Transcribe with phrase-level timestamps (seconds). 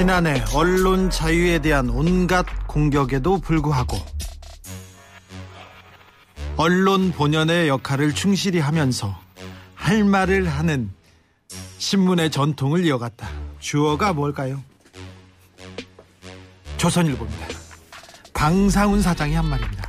[0.00, 3.98] 지난해 언론 자유에 대한 온갖 공격에도 불구하고
[6.56, 9.14] 언론 본연의 역할을 충실히 하면서
[9.74, 10.90] 할 말을 하는
[11.76, 13.28] 신문의 전통을 이어갔다.
[13.58, 14.62] 주어가 뭘까요?
[16.78, 17.48] 조선일보입니다.
[18.32, 19.86] 방상훈 사장이 한 말입니다.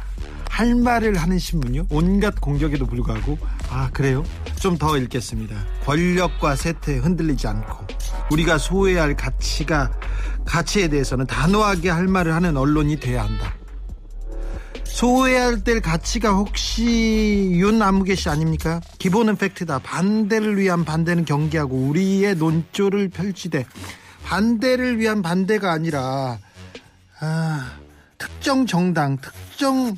[0.50, 1.88] 할 말을 하는 신문요?
[1.90, 3.38] 온갖 공격에도 불구하고
[3.70, 4.26] 아 그래요?
[4.62, 5.56] 좀 더 읽겠습니다.
[5.86, 7.88] 권력과 세태에 흔들리지 않고
[8.32, 9.92] 우리가 소외해야 할 가치가
[10.46, 13.56] 가치에 대해서는 단호하게 할 말을 하는 언론이 돼야 한다.
[14.84, 18.82] 소외해야 될 가치가 혹시 윤 아무개 씨 아닙니까?
[19.00, 19.80] 기본은 팩트다.
[19.80, 23.66] 반대를 위한 반대는 경계하고 우리의 논조를 펼치되
[24.26, 26.38] 반대를 위한 반대가 아니라
[27.20, 27.72] 아,
[28.20, 29.98] 특정 정당, 특정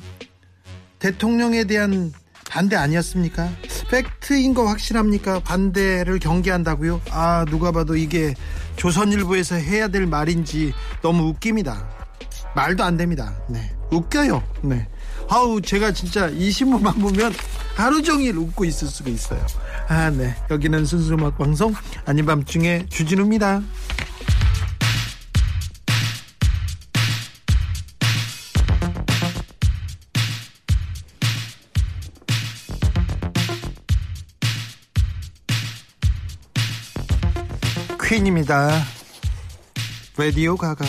[1.00, 2.12] 대통령에 대한
[2.48, 3.50] 반대 아니었습니까?
[3.90, 5.40] 팩트인 거 확실합니까?
[5.40, 7.00] 반대를 경계한다고요?
[7.10, 8.34] 아, 누가 봐도 이게
[8.76, 10.72] 조선일보에서 해야 될 말인지
[11.02, 11.88] 너무 웃깁니다.
[12.54, 13.34] 말도 안 됩니다.
[13.48, 13.70] 네.
[13.90, 14.42] 웃겨요.
[14.62, 14.88] 네.
[15.28, 17.32] 아우, 제가 진짜 이 신문만 보면
[17.74, 19.44] 하루 종일 웃고 있을 수가 있어요.
[19.88, 20.34] 아, 네.
[20.50, 23.62] 여기는 순수 음악 방송 아닌 밤중에 주진우입니다.
[38.14, 38.70] 퀸입니다.
[40.16, 40.84] 라디오 가가.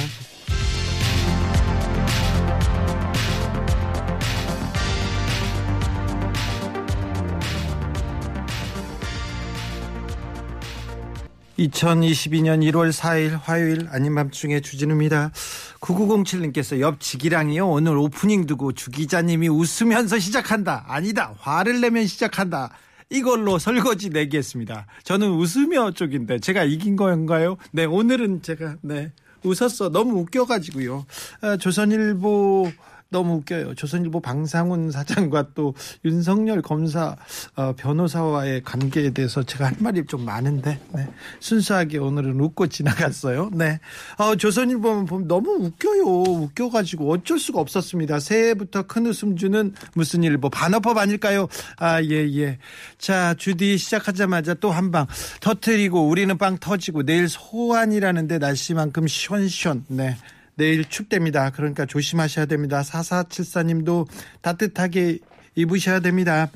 [11.58, 15.32] (2022년 1월 4일) 화요일 아닌 밤중에 주진우입니다
[15.80, 22.70] (9907님께서) 옆 지기랑이요 오늘 오프닝 두고 주 기자님이 웃으면서 시작한다 아니다 화를 내면 시작한다
[23.16, 24.88] 이걸로 설거지 내기했습니다.
[25.04, 27.58] 저는 웃으며 쪽인데 제가 이긴 건가요?
[27.72, 29.12] 네, 오늘은 제가 네
[29.44, 29.90] 웃었어.
[29.90, 31.06] 너무 웃겨가지고요.
[31.42, 32.72] 아, 조선일보
[33.10, 33.76] 너무 웃겨요.
[33.76, 35.74] 조선일보 방상훈 사장과 또
[36.04, 37.16] 윤석열 검사
[37.56, 41.08] 어, 변호사와의 관계에 대해서 제가 할 말이 좀 많은데 네.
[41.40, 43.52] 순수하게 오늘은 웃고 지나갔어요.
[43.54, 43.80] 네,
[44.18, 46.04] 어, 조선일보만 보면 너무 웃겨요.
[46.06, 48.20] 웃겨가지고 어쩔 수가 없었습니다.
[48.20, 51.48] 새해부터 큰 웃음 주는 무슨 일보 반어법 아닐까요?
[51.78, 52.58] 아 예 예.
[52.98, 55.08] 자 주디 시작하자마자 또 한 방
[55.42, 59.86] 터트리고 우리는 빵 터지고 내일 소환이라는데 날씨만큼 시원시원.
[59.88, 60.16] 네.
[60.56, 61.52] 내일 춥답니다.
[61.52, 62.82] 그러니까 조심하셔야 됩니다.
[62.82, 64.08] 4474님도
[64.42, 65.20] 따뜻하게
[65.56, 66.50] 입으셔야 됩니다.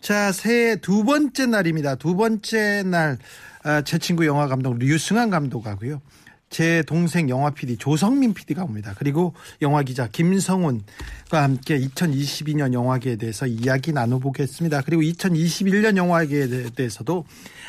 [0.00, 1.96] 자, 새해 두 번째 날입니다.
[1.96, 3.18] 두 번째 날,
[3.62, 6.00] 아, 제 친구 영화 감독 류승환 감독하고요.
[6.48, 8.94] 제 동생 영화 PD 조성민 PD가 옵니다.
[8.96, 14.82] 그리고 영화 기자 김성훈과 함께 2022년 영화계에 대해서 이야기 나눠보겠습니다.
[14.82, 17.24] 그리고 2021년 영화계에 대해서도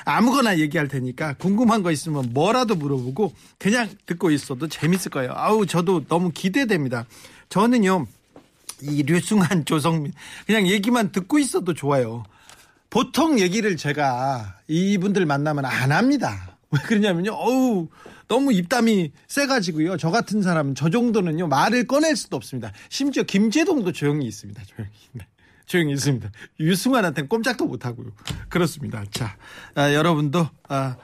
[0.06, 5.34] 아무거나 얘기할 테니까 궁금한 거 있으면 뭐라도 물어보고 그냥 듣고 있어도 재밌을 거예요.
[5.36, 7.06] 아우 저도 너무 기대됩니다.
[7.50, 8.06] 저는요
[8.84, 10.14] 이 류승한 조성민
[10.46, 12.24] 그냥 얘기만 듣고 있어도 좋아요.
[12.90, 16.58] 보통 얘기를 제가 이분들 만나면 안 합니다.
[16.72, 17.34] 왜 그러냐면요.
[17.34, 17.88] 어우
[18.28, 19.98] 너무 입담이 세가지고요.
[19.98, 22.72] 저 같은 사람은 저 정도는요 말을 꺼낼 수도 없습니다.
[22.90, 24.64] 심지어 김재동도 조용히 있습니다.
[24.66, 24.92] 조용히.
[25.14, 25.28] 네.
[25.66, 26.32] 조용히 있습니다.
[26.60, 28.12] 유승환한테는 꼼짝도 못하고요.
[28.48, 29.04] 그렇습니다.
[29.12, 29.36] 자,
[29.76, 30.96] 아, 여러분도 아,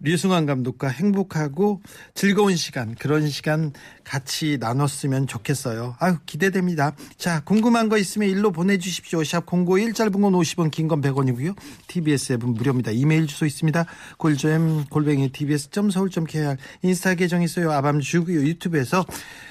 [0.00, 1.82] 류승환 감독과 행복하고
[2.14, 3.72] 즐거운 시간 그런 시간
[4.14, 5.94] 같이 나눴으면 좋겠어요.
[6.00, 6.96] 아유 기대됩니다.
[7.16, 9.22] 자 궁금한 거 있으면 일로 보내주십시오.
[9.22, 11.54] 샵 공고1 짧은 건 50원 긴 건 100원이고요.
[11.86, 12.90] TBS 앱은 무료입니다.
[12.90, 13.84] 이메일 주소 있습니다.
[14.18, 17.70] 골점 골뱅이 tbs.서울.kr 인스타 계정 있어요.
[17.70, 18.40] 아밤주고요.
[18.40, 19.06] 유튜브에서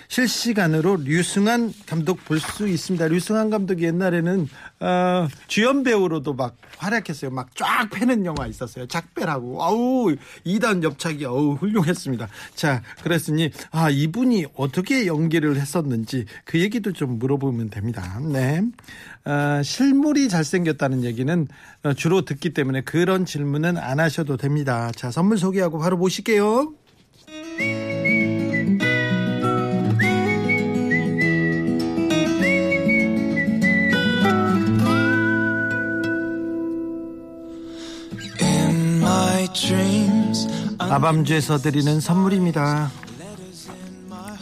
[0.09, 3.07] 실시간으로 류승환 감독 볼 수 있습니다.
[3.07, 4.49] 류승환 감독이 옛날에는
[4.81, 7.31] 어, 주연 배우로도 막 활약했어요.
[7.31, 8.87] 막 쫙 패는 영화 있었어요.
[8.87, 9.63] 작배라고.
[9.63, 10.15] 아우
[10.45, 12.27] 2단 옆차기 어우 훌륭했습니다.
[12.55, 18.19] 자 그랬으니 아 이분이 어떻게 연기를 했었는지 그 얘기도 좀 물어보면 됩니다.
[18.21, 18.61] 네.
[19.25, 21.47] 어, 실물이 잘생겼다는 얘기는
[21.83, 24.91] 어, 주로 듣기 때문에 그런 질문은 안 하셔도 됩니다.
[24.95, 26.73] 자 선물 소개하고 바로 모실게요.
[40.89, 42.91] 아밤주에서 드리는 선물입니다.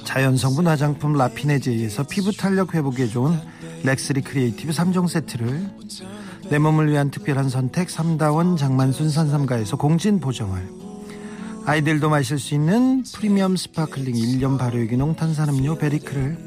[0.07, 3.37] 자연 성분 화장품 라피네제이에서 피부 탄력 회복에 좋은
[3.83, 5.69] 렉스리 크리에이티브 3종 세트를
[6.49, 10.65] 내 몸을 위한 특별한 선택 삼다원 장만순 산삼가에서 공진 보정을.
[11.65, 16.37] 아이들도 마실 수 있는 프리미엄 sparkling 1년 발효유기농 탄산음료 베리크를.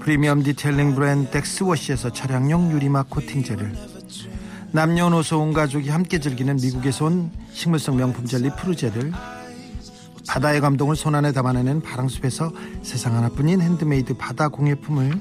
[0.00, 3.74] 프리미엄 detailing 브랜드 덱스워시에서 차량용 유리막 코팅제를.
[4.72, 9.12] 남녀노소 온 가족이 함께 즐기는 미국에서 온 식물성 명품 젤리 프루제를
[10.28, 12.52] 바다의 감동을 손안에 담아내는 바랑숲에서
[12.82, 15.20] 세상 하나뿐인 핸드메이드 바다 공예품을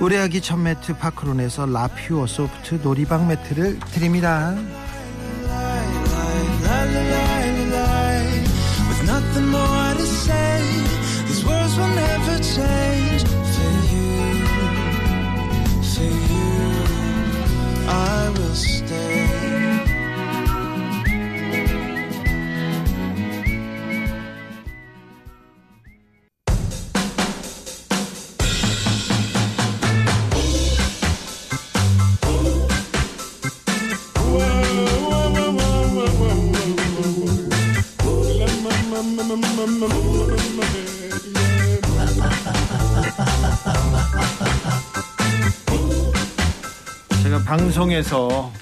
[0.00, 4.54] 우리 아기 첫 매트 파크론에서 라퓨어 소프트 놀이방 매트를 드립니다.
[8.88, 9.84] With nothing more
[47.74, 48.52] 방송에서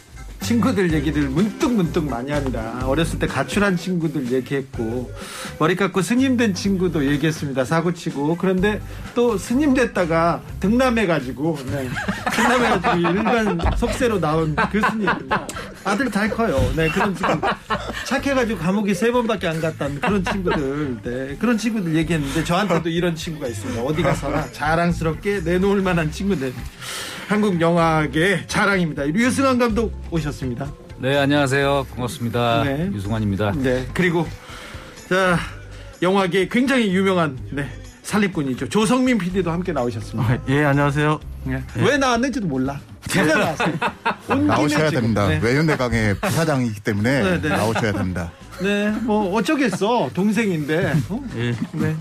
[0.40, 2.80] 친구들 얘기를 문득 문득 많이 합니다.
[2.84, 5.12] 어렸을 때 가출한 친구들 얘기했고
[5.58, 7.66] 머리 깎고 스님 된 친구도 얘기했습니다.
[7.66, 8.80] 사고치고 그런데
[9.14, 11.90] 또 스님 됐다가 등남해가지고 네.
[12.32, 15.10] 등남해가지고 일반 속세로 나온 그 스님
[15.84, 16.58] 아들 잘 커요.
[16.74, 17.38] 네 그런 친구
[18.06, 23.46] 착해가지고 감옥에 세 번밖에 안 갔다는 그런 친구들 네 그런 친구들 얘기했는데 저한테도 이런 친구가
[23.46, 23.82] 있습니다.
[23.82, 26.54] 어디 가서나 자랑스럽게 내놓을 만한 친구들.
[27.32, 29.05] 한국 영화계 자랑입니다.
[29.05, 30.70] 류승환 감독 오셨습니다.
[30.99, 31.87] 네, 안녕하세요.
[31.94, 32.62] 반갑습니다.
[32.64, 32.90] 네.
[32.93, 33.52] 유승환입니다.
[33.52, 33.88] 네.
[33.94, 34.26] 그리고
[35.08, 35.38] 자
[36.02, 37.67] 영화계 굉장히 유명한 네
[38.02, 38.69] 살림꾼이죠.
[38.69, 40.40] 조성민 PD도 함께 나오셨습니다.
[40.50, 41.20] 예, 안녕하세요.
[41.44, 41.62] 네.
[41.76, 42.79] 왜 나왔는지도 몰라.
[43.11, 43.75] 그냥 나왔어요.
[44.46, 45.00] 나오셔야 지금.
[45.00, 45.29] 됩니다.
[45.29, 45.40] 네.
[45.43, 47.49] 외연대강의 부사장이기 때문에 네, 네.
[47.49, 48.31] 나오셔야 됩니다.
[48.60, 50.93] 네, 뭐 어쩌겠어 동생인데.
[51.08, 51.22] 어?
[51.37, 51.54] 예.
[51.72, 51.96] 네.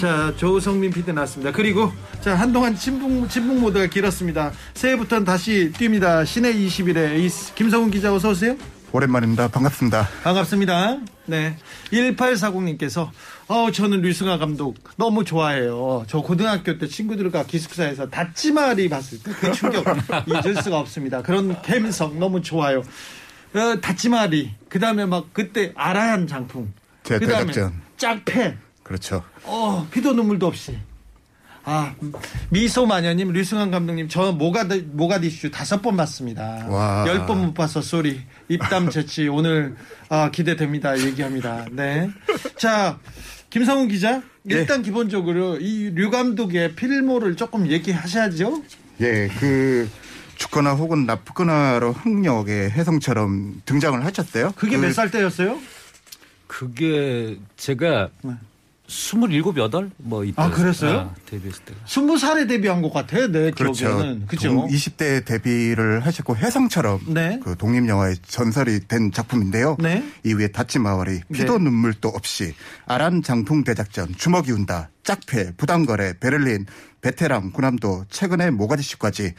[0.00, 1.52] 자 조성민 PD 나왔습니다.
[1.52, 4.52] 그리고 자 한동안 침묵 침묵 모드가 길었습니다.
[4.74, 6.24] 새해부터는 다시 뜁니다.
[6.26, 8.56] 시내 21의 에이스 김성훈 기자 어서 오세요.
[8.92, 9.46] 오랜만입니다.
[9.48, 10.08] 반갑습니다.
[10.24, 10.98] 반갑습니다.
[11.26, 11.56] 네.
[11.92, 13.08] 1840님께서,
[13.46, 16.04] 어, 저는 류승아 감독 너무 좋아해요.
[16.08, 19.84] 저 고등학교 때 친구들과 기숙사에서 다찌마리 봤을 때 그 충격
[20.26, 21.22] 잊을 수가 없습니다.
[21.22, 22.82] 그런 감성 너무 좋아요.
[23.54, 24.54] 어, 다찌마리.
[24.68, 26.72] 그 다음에 막 그때 아라얀 장풍.
[27.02, 27.72] 제 그 다음에 대작전.
[27.96, 28.56] 짝패.
[28.82, 29.22] 그렇죠.
[29.44, 30.76] 어, 피도 눈물도 없이.
[31.62, 31.94] 아,
[32.48, 36.66] 미소 마녀님, 류승완 감독님, 저 모가디, 모가디슈 다섯 번 봤습니다.
[36.68, 37.04] 와.
[37.06, 38.20] 열번못 봤어, sorry.
[38.48, 39.76] 입담 재치, 오늘,
[40.08, 40.98] 아, 기대됩니다.
[40.98, 41.66] 얘기합니다.
[41.70, 42.08] 네.
[42.56, 42.98] 자,
[43.50, 48.62] 김성훈 기자, 일단 기본적으로 이 류 감독의 필모를 조금 얘기하셔야죠.
[49.02, 49.88] 예, 그
[50.40, 54.52] 죽거나 혹은 나쁘거나로 흥역의 혜성처럼 등장을 하셨어요.
[54.56, 55.58] 그게 그몇살 때였어요?
[56.46, 58.32] 그게 제가 네.
[58.88, 59.90] 27, 8?
[59.98, 60.34] 뭐 이때.
[60.42, 60.98] 아, 그랬어요?
[60.98, 61.74] 아, 데뷔했을 때.
[61.86, 63.86] 스무 살에 데뷔한 것 같아, 내 그렇죠.
[63.86, 64.26] 기억에는.
[64.26, 64.48] 그죠?
[64.48, 67.38] 동- 20대 데뷔를 하셨고 혜성처럼 네.
[67.44, 69.76] 그 독립 영화의 전설이 된 작품인데요.
[69.78, 70.02] 네.
[70.24, 71.64] 이후에 다치마와리 피도 네.
[71.64, 72.54] 눈물도 없이
[72.86, 76.66] 아란 장풍 대작전 주먹이 운다 짝패 부당거래 베를린
[77.02, 79.34] 베테랑 구남도 최근에 모가디슈까지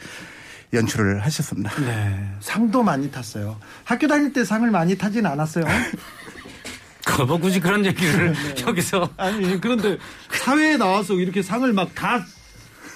[0.72, 1.74] 연출을 하셨습니다.
[1.80, 2.28] 네.
[2.40, 3.58] 상도 많이 tas어요.
[3.84, 5.64] 학교 다닐 때 상을 많이 타진 않았어요.
[7.26, 8.62] 뭐 굳이 그런 얘기를 네.
[8.66, 9.10] 여기서.
[9.16, 9.98] 아니 그런데
[10.30, 12.24] 사회에 나와서 이렇게 상을 막 다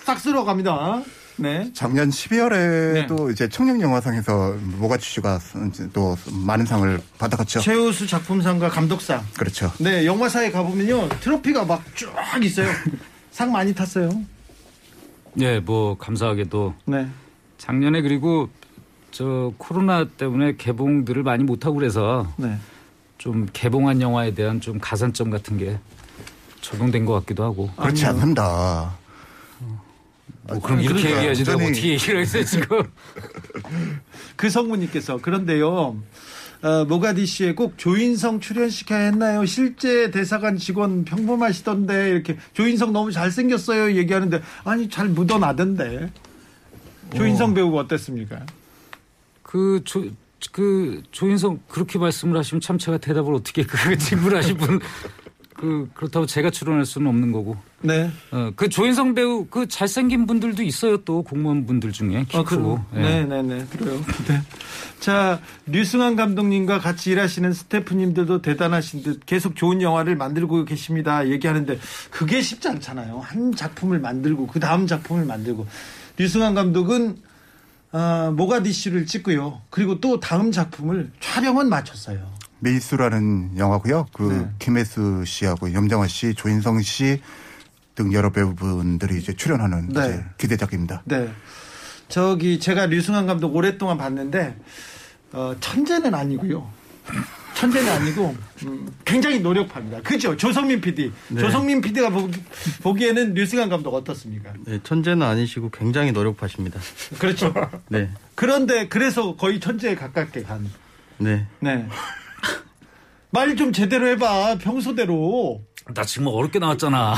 [0.05, 1.03] 싹 쓸어 갑니다.
[1.37, 1.69] 네.
[1.75, 5.41] 작년 12월에도 이제 청룡영화상에서 모가디슈가
[5.93, 6.17] 또
[6.47, 7.59] 많은 상을 받아갔죠.
[7.61, 9.23] 최우수 작품상과 감독상.
[9.37, 9.73] 그렇죠.
[9.81, 12.09] 네, 영화사에 가보면요 트로피가 막 쭉
[12.43, 12.71] 있어요.
[13.33, 14.09] 상 많이 탔어요.
[15.35, 17.09] 네, 뭐 감사하게도 네.
[17.67, 18.49] 작년에 그리고
[19.11, 22.57] 저 코로나 때문에 개봉들을 많이 못하고 그래서 네.
[23.19, 25.79] 좀 개봉한 영화에 대한 좀 가산점 같은 게
[26.61, 27.69] 적용된 것 같기도 하고.
[27.77, 28.95] 그렇지 않는다.
[30.49, 32.83] 뭐 그럼 이렇게 그러니까 얘기해야지 내가 완전히- 어떻게 얘기를 했어요 지금.
[34.37, 35.97] 그 성우님께서 그런데요.
[36.63, 39.45] 어, 모가디슈에 꼭 조인성 출연시켜야 했나요?
[39.45, 46.11] 실제 대사관 직원 평범하시던데 이렇게 조인성 너무 잘생겼어요 얘기하는데 아니 잘 묻어나던데
[47.17, 48.45] 조인성 배우가 어땠습니까?
[49.43, 50.05] 그, 조,
[50.53, 56.51] 그, 조인성 그렇게 말씀을 하시면 참 제가 대답을 어떻게 그 질문을 하신 분그 그렇다고 제가
[56.51, 57.57] 출연할 수는 없는 거고.
[57.81, 58.11] 네.
[58.31, 62.81] 어, 그 조인성 배우 그 잘생긴 분들도 있어요 또 공무원 분들 중에 키 아, 크고.
[62.93, 63.03] 그, 예.
[63.03, 63.67] 네네 네.
[63.71, 64.01] 그래요.
[64.29, 64.43] 네.
[65.01, 71.29] 자, 류승환 감독님과 같이 일하시는 스태프님들도 대단하신 듯 계속 좋은 영화를 만들고 계십니다.
[71.29, 71.79] 얘기하는데
[72.11, 73.21] 그게 쉽지 않잖아요.
[73.21, 75.67] 한 작품을 만들고 그 다음 작품을 만들고.
[76.17, 77.19] 류승환 감독은
[77.93, 79.63] 어, 모가디슈를 찍고요.
[79.71, 82.27] 그리고 또 다음 작품을 촬영은 마쳤어요.
[82.59, 84.07] 메이수라는 영화고요.
[84.13, 84.51] 그 네.
[84.59, 87.21] 김혜수 씨하고 염정아 씨, 조인성 씨
[87.97, 90.01] 등 여러 배우분들이 이제 출연하는 네.
[90.07, 91.03] 이제 기대작입니다.
[91.07, 91.29] 네.
[92.09, 94.55] 저기 제가 류승환 감독 오랫동안 봤는데
[95.33, 96.71] 어, 천재는 아니고요.
[97.57, 100.01] 천재는 아니고 음, 굉장히 노력합니다.
[100.03, 100.37] 그죠?
[100.37, 101.11] 조성민 PD.
[101.39, 102.11] 조성민 PD가
[102.83, 104.53] 보 기, 에는 류승환 감독 어떻습니까?
[104.67, 106.79] 네, 천재는 아니시고 굉장히 노력하십니다.
[107.19, 107.53] 그렇죠.
[107.89, 110.71] 네, 그런데 그래서 거의 천재에 가깝게 간.
[111.19, 111.47] 네.
[111.61, 111.89] 네.
[113.31, 114.59] 말 좀 제대로 해봐.
[114.59, 115.63] 평소대로.
[115.95, 117.15] 나 지금 어렵게 나왔잖아.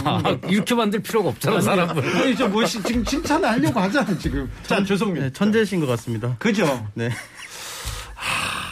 [0.49, 2.17] 이렇게 만들 필요가 없잖아 사람을.
[2.17, 4.49] 아니, 저 뭐, 시- 지금 칭찬을 하려고 하잖아, 지금.
[4.65, 5.23] 자, 조성민.
[5.23, 6.37] 네, 천재신 것 같습니다.
[6.39, 6.87] 그죠?
[6.95, 7.09] 네.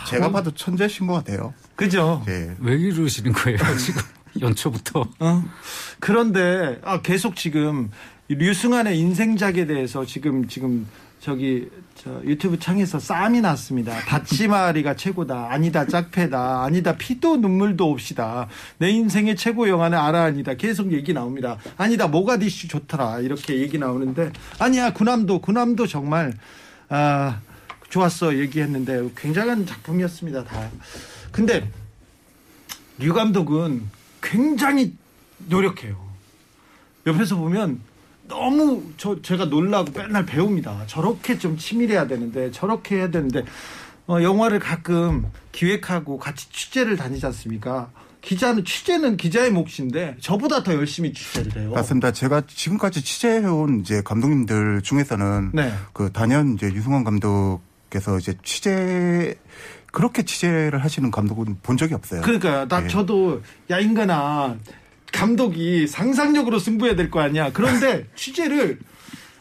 [0.07, 1.53] 제가 봐도 천재신 것 같아요.
[1.75, 2.25] 그죠?
[2.29, 2.55] 예.
[2.61, 4.03] 왜 이러시는 거예요 지금
[4.41, 5.09] 연초부터?
[5.19, 5.45] 어?
[6.01, 7.91] 그런데 아, 계속 지금
[8.29, 10.87] 이 류승환의 인생작에 대해서 지금 지금
[11.21, 13.99] 저기 저 유튜브 창에서 싸움이 났습니다.
[14.01, 15.49] 다치마리가 최고다.
[15.51, 16.63] 아니다 짝패다.
[16.65, 18.49] 아니다 피도 눈물도 없이다.
[18.79, 20.55] 내 인생의 최고 영화는 알아 아니다.
[20.55, 21.57] 계속 얘기 나옵니다.
[21.77, 23.21] 아니다 모가디슈 좋더라.
[23.21, 26.35] 이렇게 얘기 나오는데 아니야 구남도 구남도 정말
[26.89, 27.41] 아
[27.97, 30.45] 좋았어 얘기했는데 굉장한 작품이었습니다.
[30.45, 30.69] 다.
[31.33, 31.71] 근데
[32.99, 33.89] 류 감독은
[34.21, 34.95] 굉장히
[35.49, 35.97] 노력해요.
[37.07, 37.81] 옆에서 보면
[38.29, 40.85] 너무 저 제가 놀라고 맨날 배웁니다.
[40.87, 43.45] 저렇게 좀 치밀해야 되는데 저렇게 해야 되는데
[44.09, 47.91] 어, 영화를 가끔 기획하고 같이 취재를 다니지 않습니까?
[48.21, 51.71] 기자는 취재는 기자의 몫인데 저보다 더 열심히 취재를 해요.
[51.71, 52.13] 맞습니다.
[52.13, 55.73] 제가 지금까지 취재해온 이제 감독님들 중에서는 네.
[55.93, 59.35] 그 단연 이제 유승환 감독 께서 이제 취재
[59.93, 62.21] 그렇게 취재를 하시는 감독은 본 적이 없어요.
[62.23, 62.89] 그러니까 나 예.
[62.89, 64.57] 저도 야 인간아
[65.13, 67.51] 감독이 상상력으로 승부해야 될 거 아니야.
[67.53, 68.79] 그런데 취재를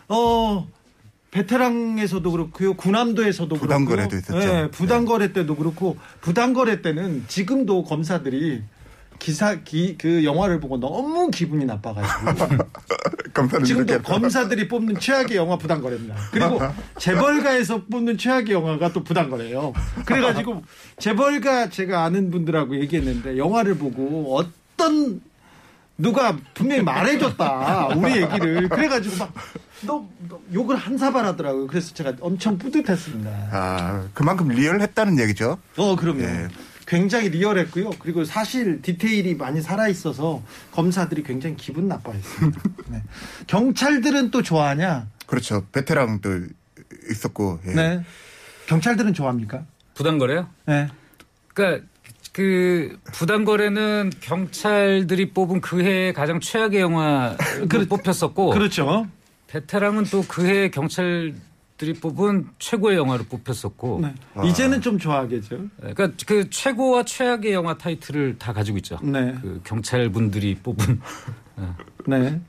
[0.07, 0.67] 어
[1.31, 2.75] 베테랑에서도 그렇고요.
[2.75, 4.47] 구남도에서도 부당거래도 그렇고, 있었죠.
[4.47, 8.63] 예, 부당거래 때도 그렇고 부당거래 때는 지금도 검사들이
[9.25, 12.45] 기사 기 그 영화를 보고 너무 기분이 나빠가지고
[13.65, 16.15] 지금도 검사들이 뽑는 최악의 영화 부당거래입니다.
[16.31, 16.59] 그리고
[16.99, 19.73] 재벌가에서 뽑는 최악의 영화가 또 부당거래예요.
[20.05, 20.61] 그래가지고
[20.99, 25.21] 재벌가 제가 아는 분들하고 얘기했는데 영화를 보고 어떤
[25.97, 29.33] 누가 분명히 말해줬다 우리 얘기를 그래가지고 막
[29.81, 31.65] 너, 너 욕을 한 사발 하더라고요.
[31.65, 33.31] 그래서 제가 엄청 뿌듯했습니다.
[33.51, 35.57] 아 그만큼 리얼했다는 얘기죠.
[35.77, 36.21] 어, 그럼요.
[36.21, 36.47] 예.
[36.95, 37.89] 굉장히 리얼했고요.
[37.99, 42.61] 그리고 사실 디테일이 많이 살아 있어서 검사들이 굉장히 기분 나빠했습니다.
[42.87, 43.03] 네.
[43.47, 45.07] 경찰들은 또 좋아하냐?
[45.27, 45.65] 그렇죠.
[45.73, 46.49] 베테랑들
[47.11, 47.59] 있었고.
[47.67, 47.71] 예.
[47.73, 48.01] 네.
[48.67, 49.65] 경찰들은 좋아합니까?
[49.93, 50.47] 부당거래요?
[50.67, 50.87] 네.
[51.53, 51.85] 그러니까
[52.31, 57.35] 그 부당거래는 경찰들이 뽑은 그해 가장 최악의 영화로
[57.89, 59.07] 뽑혔었고 그렇죠.
[59.47, 61.33] 베테랑은 또 그 해 경찰
[61.77, 64.49] 들이 뽑은 최고의 영화로 뽑혔었고 네.
[64.49, 65.65] 이제는 좀 좋아하겠죠.
[65.77, 68.97] 그러니까 그 최고와 최악의 영화 타이틀을 다 가지고 있죠.
[69.03, 69.35] 네.
[69.41, 71.01] 그 경찰 분들이 뽑은
[72.07, 72.39] 네.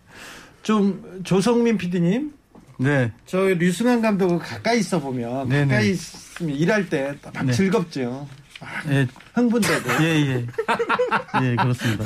[0.63, 2.33] 좀 조성민 PD님,
[2.79, 3.13] 네.
[3.27, 5.67] 저 류승환 감독을 가까이 있어 보면 네네.
[5.67, 7.53] 가까이 있으면 일할 때막 네.
[7.53, 8.29] 즐겁죠.
[8.89, 9.91] 예, 흥분되고.
[10.03, 10.47] 예, 예.
[11.43, 12.05] 예, 그렇습니다.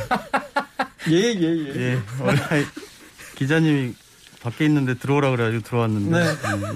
[1.10, 1.76] 예, 예, 예.
[1.76, 1.98] 예.
[2.20, 2.40] 원래
[3.36, 3.94] 기자님이
[4.42, 6.18] 밖에 있는데 들어오라 그래가지고 들어왔는데.
[6.18, 6.26] 네.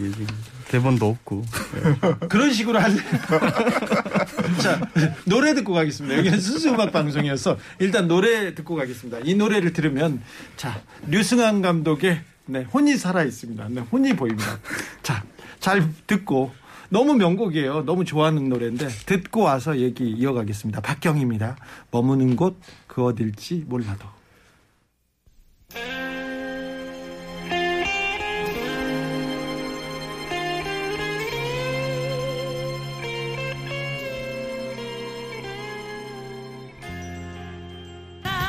[0.02, 0.26] 예, 지금
[0.68, 1.44] 대본도 없고.
[2.28, 2.96] 그런 식으로 할래.
[4.62, 4.80] 자,
[5.24, 6.18] 노래 듣고 가겠습니다.
[6.18, 9.20] 여기는 순수 음악 방송이어서 일단 노래 듣고 가겠습니다.
[9.24, 10.20] 이 노래를 들으면
[10.56, 13.68] 자, 류승환 감독의 네, 혼이 살아 있습니다.
[13.70, 14.58] 네, 혼이 보입니다.
[15.02, 15.22] 자,
[15.60, 16.52] 잘 듣고
[16.90, 17.84] 너무 명곡이에요.
[17.84, 20.80] 너무 좋아하는 노래인데 듣고 와서 얘기 이어가겠습니다.
[20.80, 21.56] 박경입니다.
[21.90, 22.60] 머무는 곳
[22.94, 24.06] 그 어딜지 몰라도.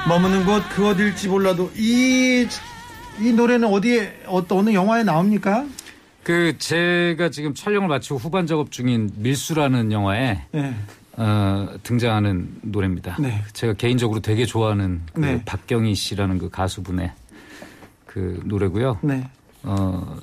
[0.08, 2.48] 머무는 곳 그 어딜지 몰라도 이,
[3.20, 5.66] 이 노래는 어디에 어떤 어느 영화에 나옵니까?
[6.24, 10.76] 그 제가 지금 촬영을 마치고 후반 작업 중인 밀수라는 영화에 네.
[11.18, 13.18] 어, 등장하는 노래입니다.
[13.20, 13.42] 네.
[13.54, 15.44] 제가 개인적으로 되게 좋아하는 그 네.
[15.46, 17.12] 박경희 씨라는 그 가수분의
[18.06, 19.00] 그 노래고요.
[19.02, 19.28] 네.
[19.64, 20.18] 어,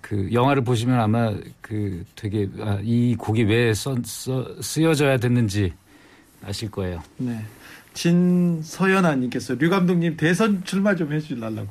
[0.00, 5.72] 그 영화를 보시면 아마 그 되게 아, 이 곡이 왜 써, 써, 쓰여져야 됐는지
[6.44, 7.02] 아실 거예요.
[7.16, 7.40] 네.
[7.94, 11.66] 진서연아님께서 류 감독님 대선 출마 좀 해주려고.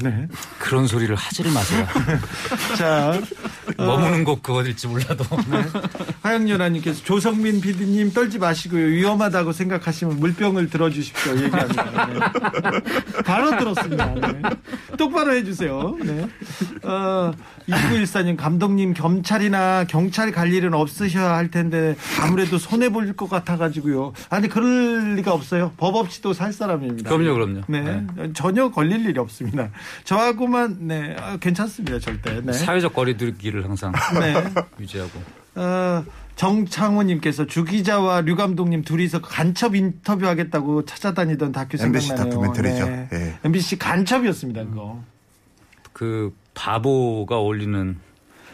[0.00, 0.26] 네.
[0.58, 1.86] 그런 소리를 하지를 마세요.
[2.76, 3.20] 자,
[3.76, 5.24] 머무는 곳 그거일지 몰라도.
[6.22, 8.84] 화영연아님께서 조성민 PD님 떨지 마시고요.
[8.86, 11.36] 위험하다고 생각하시면 물병을 들어주십시오.
[11.36, 12.06] 얘기합니다.
[12.06, 12.20] 네.
[13.24, 14.06] 바로 들었습니다.
[14.14, 14.42] 네.
[14.96, 15.96] 똑바로 해주세요.
[16.02, 16.26] 네.
[16.82, 17.32] 어,
[17.68, 24.12] 2914님 감독님 검찰이나 경찰 갈 일은 없으셔야 할 텐데 아무래도 손해 볼 것 같아가지고요.
[24.28, 25.57] 아니 그럴 리가 없어요.
[25.76, 27.10] 법 없이도 살 사람입니다.
[27.10, 27.60] 그럼요, 그럼요.
[27.68, 29.70] 네, 전혀 걸릴 일이 없습니다.
[30.04, 32.40] 저하고만 네 아, 괜찮습니다 절대.
[32.40, 32.52] 네.
[32.52, 34.34] 사회적 거리두기를 항상 네.
[34.80, 35.10] 유지하고.
[35.56, 36.04] 어,
[36.36, 42.40] 정창호님께서 주 기자와 류 감독님 둘이서 간첩 인터뷰하겠다고 찾아다니던 다큐 MBC 생각나네요.
[42.40, 42.86] 다큐멘터리죠.
[42.86, 43.08] 네.
[43.12, 43.38] 예.
[43.44, 44.64] MBC 간첩이었습니다.
[44.66, 45.02] 그거.
[45.92, 47.98] 그 바보가 어울리는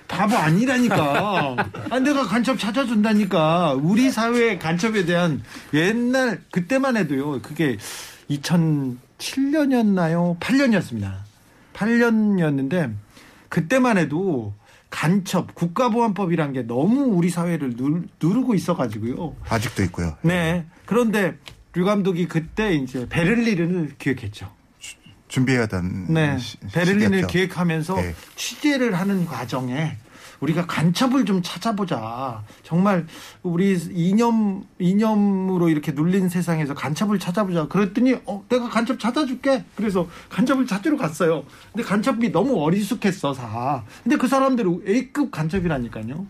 [0.09, 1.57] 바보 아니라니까.
[1.91, 3.75] 아, 내가 간첩 찾아준다니까.
[3.75, 5.43] 우리 사회의 간첩에 대한
[5.73, 7.41] 옛날 그때만 해도요.
[7.43, 7.77] 그게
[8.31, 10.39] 2007년이었나요?
[10.39, 11.15] 8년이었습니다.
[11.75, 12.95] 8년이었는데
[13.49, 14.55] 그때만 해도
[14.91, 19.37] 간첩 국가보안법이란 게 너무 우리 사회를 누, 누르고 있어가지고요.
[19.49, 20.17] 아직도 있고요.
[20.23, 20.65] 네.
[20.87, 21.37] 그런데
[21.73, 24.49] 류 감독이 그때 이제 베를린을 기획했죠.
[25.39, 26.39] 준비하던 네.
[26.39, 27.27] 시- 베를린을 시기였죠.
[27.27, 28.15] 기획하면서 네.
[28.37, 29.97] 취재를 하는 과정에
[30.39, 32.43] 우리가 간첩을 좀 찾아보자.
[32.63, 33.07] 정말
[33.43, 37.67] 우리 이념 이념으로 이렇게 눌린 세상에서 간첩을 찾아보자.
[37.67, 39.65] 그랬더니 어 내가 간첩 찾아줄게.
[39.75, 41.45] 그래서 간첩을 찾으러 갔어요.
[41.73, 43.83] 근데 간첩이 너무 어리숙했어 사.
[44.05, 46.27] 근데 그 사람들은 A급 간첩이라니까요.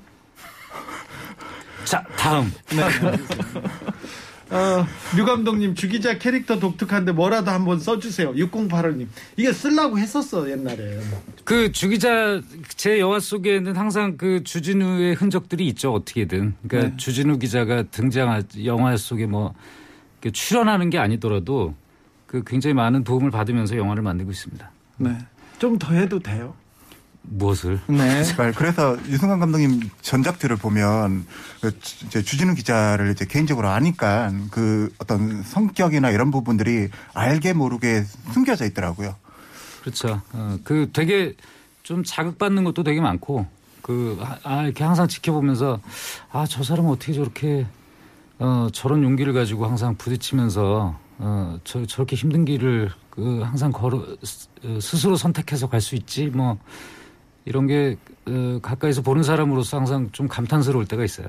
[1.85, 2.51] 자 다음
[4.55, 8.33] 어, 류 감독님 주기자 캐릭터 독특한데 뭐라도 한번 써주세요.
[8.35, 11.01] 6085님 이게 쓰려고 했었어 옛날에.
[11.45, 16.97] 그 주기자 제 영화 속에는 항상 그 주진우의 흔적들이 있죠 어떻게든 그러니까 네.
[16.97, 19.55] 주진우 기자가 등장 영화 속에 뭐
[20.33, 21.75] 출연하는 게 아니더라도
[22.27, 24.71] 그 굉장히 많은 도움을 받으면서 영화를 만들고 있습니다.
[24.99, 25.19] 네.
[25.59, 26.55] 좀 더 해도 돼요.
[27.25, 27.81] 무엇을?
[27.89, 28.23] 네.
[28.25, 31.27] 제발 그래서 유승환 감독님 전작들을 보면
[31.61, 38.05] 그 주- 이제 주진우 기자를 이제 개인적으로 아니까 그 어떤 성격이나 이런 부분들이 알게 모르게
[38.33, 39.17] 숨겨져 있더라고요.
[39.83, 40.21] 그렇죠.
[40.33, 41.35] 어, 그 되게
[41.83, 43.47] 좀 자극받는 것도 되게 많고
[43.83, 45.81] 그 아, 아, 이렇게 항상 지켜보면서
[46.33, 47.67] 아 저 사람은 어떻게 저렇게
[48.39, 54.49] 어 저런 용기를 가지고 항상 부딪히면서 어 저 저렇게 힘든 길을 그 항상 걸어 스-
[54.65, 56.59] 어, 스스로 선택해서 갈 수 있지 뭐
[57.45, 61.29] 이런 게 어, 가까이서 보는 사람으로서 항상 좀 감탄스러울 때가 있어요.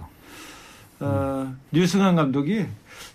[0.99, 2.65] 어, 류승환 감독이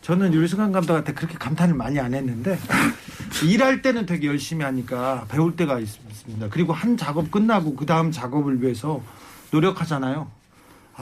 [0.02, 2.58] 저는 류승환 감독한테 그렇게 감탄을 많이 안 했는데
[3.46, 6.48] 일할 때는 되게 열심히 하니까 배울 때가 있습니다.
[6.50, 9.00] 그리고 한 작업 끝나고 그 다음 작업을 위해서
[9.50, 10.30] 노력하잖아요.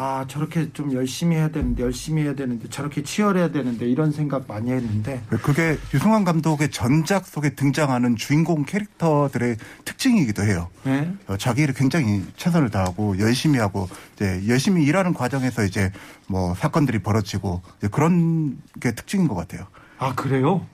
[0.01, 4.71] 아 저렇게 좀 열심히 해야 되는데 열심히 해야 되는데 저렇게 치열해야 되는데 이런 생각 많이
[4.71, 10.69] 했는데 그게 유승환 감독의 전작 속에 등장하는 주인공 캐릭터들의 특징이기도 해요.
[10.85, 11.13] 네.
[11.27, 15.91] 어, 자기 일을 굉장히 최선을 다하고 열심히 하고 이제 열심히 일하는 과정에서 이제
[16.29, 19.67] 뭐 사건들이 벌어지고 이제 그런 게 특징인 것 같아요.
[19.99, 20.65] 아 그래요?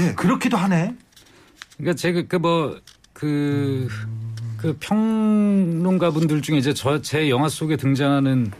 [0.00, 0.12] 예.
[0.12, 0.94] 그렇기도 하네.
[1.78, 2.78] 그러니까 제가 그 뭐
[3.14, 3.88] 그
[4.56, 8.50] 그 평론가 분들 중에 이제 저 제 영화 속에 등장하는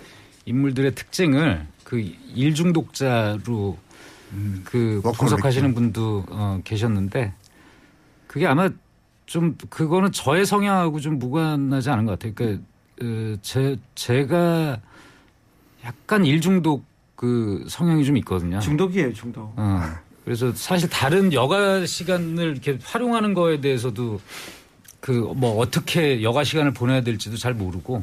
[0.46, 1.98] 인물들의 특징을 그
[2.34, 3.78] 일중독자로
[4.64, 5.18] 그 워커홀릭.
[5.18, 7.32] 분석하시는 분도 어, 계셨는데
[8.26, 8.68] 그게 아마
[9.26, 12.32] 좀 그거는 저의 성향하고 좀 무관하지 않은 것 같아요.
[12.34, 12.62] 그러니까
[13.02, 14.80] 어, 제 제가
[15.84, 18.58] 약간 일중독 그 성향이 좀 있거든요.
[18.60, 19.52] 중독이에요 중독.
[19.56, 19.82] 어.
[20.24, 24.20] 그래서 사실 다른 여가 시간을 이렇게 활용하는 거에 대해서도
[25.00, 28.02] 그 뭐 어떻게 여가 시간을 보내야 될지도 잘 모르고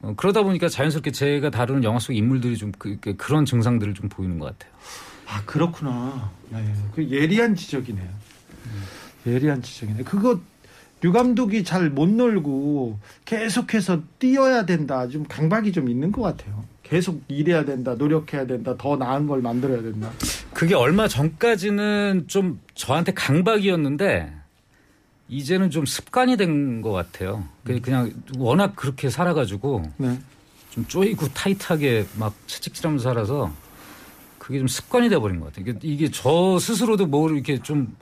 [0.00, 4.08] 어, 그러다 보니까 자연스럽게 제가 다루는 영화 속 인물들이 좀 그, 그, 그런 증상들을 좀
[4.08, 4.72] 보이는 것 같아요.
[5.26, 6.30] 아 그렇구나.
[6.50, 6.72] 네.
[6.94, 8.08] 그 예리한 지적이네요.
[9.26, 10.04] 예리한 지적이네.
[10.04, 10.40] 그거
[11.00, 15.06] 류 감독이 잘 못 놀고 계속해서 뛰어야 된다.
[15.08, 16.64] 좀 강박이 좀 있는 것 같아요.
[16.82, 20.10] 계속 일해야 된다, 노력해야 된다, 더 나은 걸 만들어야 된다.
[20.54, 24.32] 그게 얼마 전까지는 좀 저한테 강박이었는데
[25.28, 27.44] 이제는 좀 습관이 된 것 같아요.
[27.64, 30.18] 그- 그냥 워낙 그렇게 살아가지고 네.
[30.70, 33.52] 좀 쪼이고 타이트하게 막 채찍질하면서 살아서
[34.38, 35.64] 그게 좀 습관이 돼버린 것 같아요.
[35.74, 37.94] 이게, 이게 저 스스로도 뭘 이렇게 좀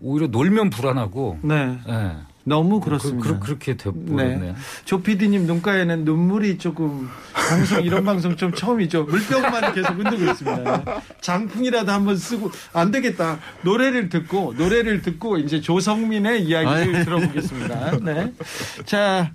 [0.00, 1.78] 오히려 놀면 불안하고 네.
[1.88, 2.12] 예.
[2.48, 3.40] 너무 그, 그렇습니다.
[3.40, 3.76] 그, 렇게 네.
[3.76, 4.54] 돼버렸네요.
[4.84, 9.02] 조 PD님 눈가에는 눈물이 조금 방송 이런 방송 좀 처음이죠.
[9.04, 10.84] 물병만 계속 흔들고 있습니다.
[11.20, 13.40] 장풍이라도 한번 쓰고 안 되겠다.
[13.62, 17.98] 노래를 듣고 노래를 듣고 이제 조성민의 이야기를 들어보겠습니다.
[18.04, 18.32] 네.
[18.84, 19.32] 자,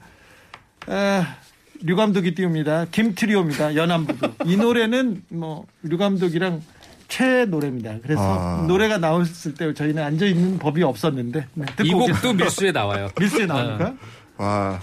[0.87, 1.23] 에,
[1.83, 2.85] 류 감독이 띄웁니다.
[2.91, 3.75] 김트리오입니다.
[3.75, 4.31] 연안부두.
[4.45, 6.61] 이 노래는 뭐 류 감독이랑
[7.11, 7.97] 최 노래입니다.
[8.01, 8.65] 그래서 아.
[8.67, 12.43] 노래가 나왔을 때 저희는 앉아 있는 법이 없었는데 네, 듣고 이 곡도 오겠습니다.
[12.45, 13.09] 밀수에 나와요.
[13.19, 13.93] 밀수에 나옵니까?
[14.37, 14.79] 와.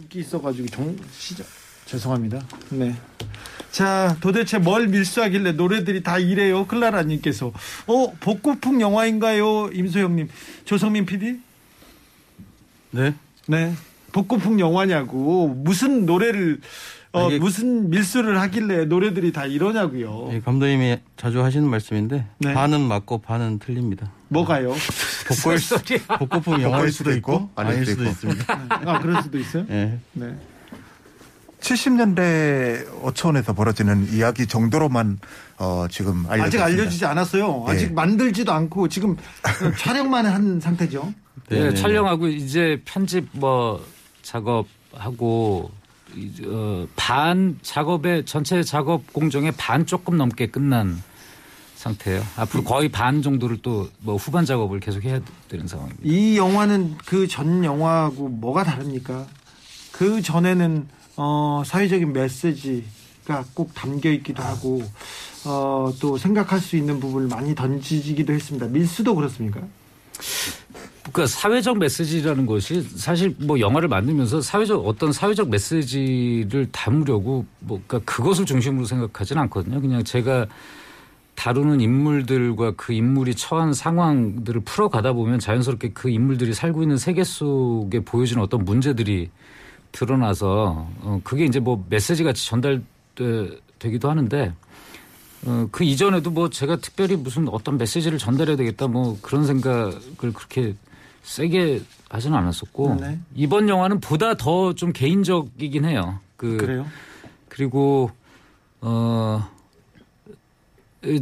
[0.00, 1.46] 인기 있어가지고 정 시작
[1.96, 2.40] 죄송합니다.
[2.70, 2.94] 네.
[3.70, 6.66] 자 도대체 뭘 밀수하길래 노래들이 다 이래요?
[6.66, 7.52] 클라라님께서
[7.86, 9.68] 어 복고풍 영화인가요?
[9.72, 10.28] 임소영님
[10.64, 11.38] 조성민 PD
[12.92, 13.14] 네.
[13.46, 13.74] 네
[14.12, 16.60] 복고풍 영화냐고 무슨 노래를
[17.12, 20.30] 어, 이게- 무슨 밀수를 하길래 노래들이 다 이러냐고요.
[20.34, 22.54] 이 감독님이 자주 하시는 말씀인데 네.
[22.54, 24.10] 반은 맞고 반은 틀립니다.
[24.28, 24.74] 뭐가요?
[25.28, 25.58] 복골
[26.18, 28.44] 복고풍 영화일 수도 있고 아닐 수도 있습니다.
[28.70, 29.66] 아 그럴 수도 있어요.
[29.70, 29.98] 예.
[30.14, 30.34] 네.
[31.62, 35.18] 70년대 어촌에서 벌어지는 이야기 정도로만
[35.58, 36.44] 어, 지금 알려졌습니다.
[36.44, 37.64] 아직 알려지지 않았어요.
[37.66, 37.72] 네.
[37.72, 39.16] 아직 만들지도 않고 지금
[39.78, 41.14] 촬영만 한 상태죠.
[41.48, 43.84] 네, 네, 네, 촬영하고 이제 편집 뭐
[44.22, 45.70] 작업하고
[46.16, 51.00] 이제, 어, 반 작업의 전체 작업 공정의 반 조금 넘게 끝난
[51.76, 52.22] 상태예요.
[52.36, 56.02] 앞으로 거의 반 정도를 또 뭐 후반 작업을 계속 해야 되는 상황입니다.
[56.04, 59.26] 이 영화는 그 전 영화하고 뭐가 다릅니까?
[59.92, 64.82] 그 전에는 어, 사회적인 메시지가 꼭 담겨 있기도 하고
[65.44, 68.66] 어, 또 생각할 수 있는 부분을 많이 던지기도 했습니다.
[68.68, 69.60] 밀수도 그렇습니까?
[71.12, 78.10] 그러니까 사회적 메시지라는 것이 사실 뭐 영화를 만들면서 사회적 어떤 사회적 메시지를 담으려고 뭐 그러니까
[78.10, 79.80] 그것을 중심으로 생각하지는 않거든요.
[79.80, 80.46] 그냥 제가
[81.34, 88.00] 다루는 인물들과 그 인물이 처한 상황들을 풀어가다 보면 자연스럽게 그 인물들이 살고 있는 세계 속에
[88.00, 89.28] 보여지는 어떤 문제들이
[89.92, 94.52] 드러나서 어 그게 이제 뭐 메시지 같이 전달되기도 하는데
[95.44, 100.74] 어, 그 이전에도 뭐 제가 특별히 무슨 어떤 메시지를 전달해야 되겠다 뭐 그런 생각을 그렇게
[101.22, 103.18] 세게 하지는 않았었고 네.
[103.34, 106.18] 이번 영화는 보다 더 좀 개인적이긴 해요.
[106.36, 106.86] 그 그래요?
[107.48, 108.10] 그리고
[108.80, 109.46] 어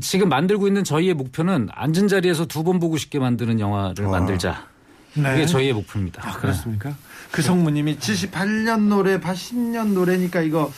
[0.00, 4.18] 지금 만들고 있는 저희의 목표는 앉은 자리에서 두 번 보고 싶게 만드는 영화를 와.
[4.18, 4.66] 만들자.
[5.14, 5.30] 네.
[5.32, 6.22] 그게 저희의 목표입니다.
[6.26, 6.94] 아, 그렇습니까?
[7.30, 10.72] 그 성무님이 78년 노래, 80년 노래니까 이거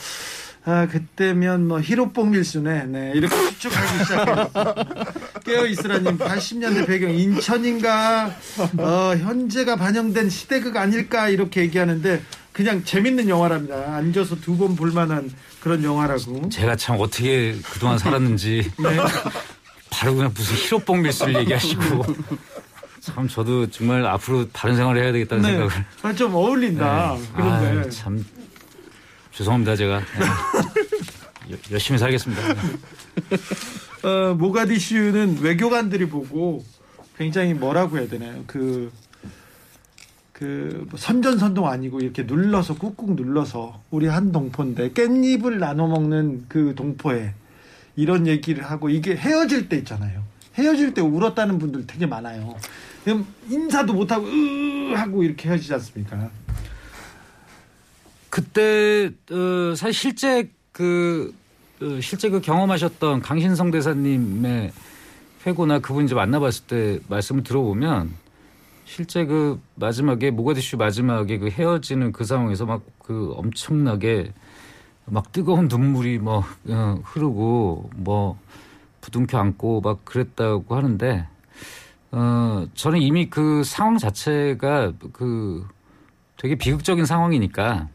[0.65, 2.85] 아, 그때면 뭐 히로뽕 밀수네.
[2.87, 3.13] 네.
[3.15, 4.51] 이렇게 추측하기 시작해요.
[5.45, 8.33] 깨어 있으라님 80년대 배경 인천인가
[8.79, 13.97] 어, 현재가 반영된 시대극 아닐까 이렇게 얘기하는데 그냥 재밌는 영화랍니다.
[13.97, 16.49] 앉아서 두 번 볼만한 그런 영화라고.
[16.51, 18.97] 제가 참 어떻게 그동안 살았는지 네.
[19.91, 22.05] 바로 그냥 무슨 히로뽕 밀수를 얘기하시고
[23.03, 25.49] 참 저도 정말 앞으로 다른 생활을 해야 되겠다는 네.
[25.51, 27.17] 생각을 아, 좀 어울린다.
[27.17, 27.29] 네.
[27.35, 27.67] 그런데.
[27.81, 28.25] 아유, 참
[29.33, 31.53] 죄송합니다 제가 네.
[31.53, 32.43] 여- 열심히 살겠습니다.
[34.05, 36.65] 어, 모가디슈는 외교관들이 보고
[37.19, 38.45] 굉장히 뭐라고 해야 되나요?
[38.47, 38.93] 그,
[40.33, 47.35] 그뭐 선전선동 아니고 이렇게 눌러서 꾹꾹 눌러서 우리 한 동포인데 깻잎을 나눠 먹는 그 동포에
[47.97, 50.23] 이런 얘기를 하고 이게 헤어질 때 있잖아요.
[50.55, 52.55] 헤어질 때 울었다는 분들 되게 많아요.
[53.49, 56.31] 인사도 못하고 으 하고 이렇게 헤어지지 않습니까?
[58.31, 61.35] 그때 어, 사실 실제 그
[61.81, 64.73] 어, 실제 그 경험하셨던 강신성 대사님의
[65.47, 68.13] 회고나 그분 이제 만나봤을 때 말씀을 들어보면
[68.85, 74.33] 실제 그 마지막에 모가디슈 마지막에 그 헤어지는 그 상황에서 막 그 엄청나게
[75.07, 78.39] 막 뜨거운 눈물이 뭐 어, 흐르고 뭐
[79.01, 81.27] 부둥켜 안고 막 그랬다고 하는데
[82.13, 85.67] 어 저는 이미 그 상황 자체가 그
[86.37, 87.89] 되게 비극적인 상황이니까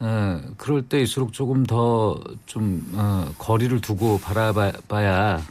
[0.00, 5.42] 어, 그럴 때일수록 조금 더좀 어, 거리를 두고 바라봐야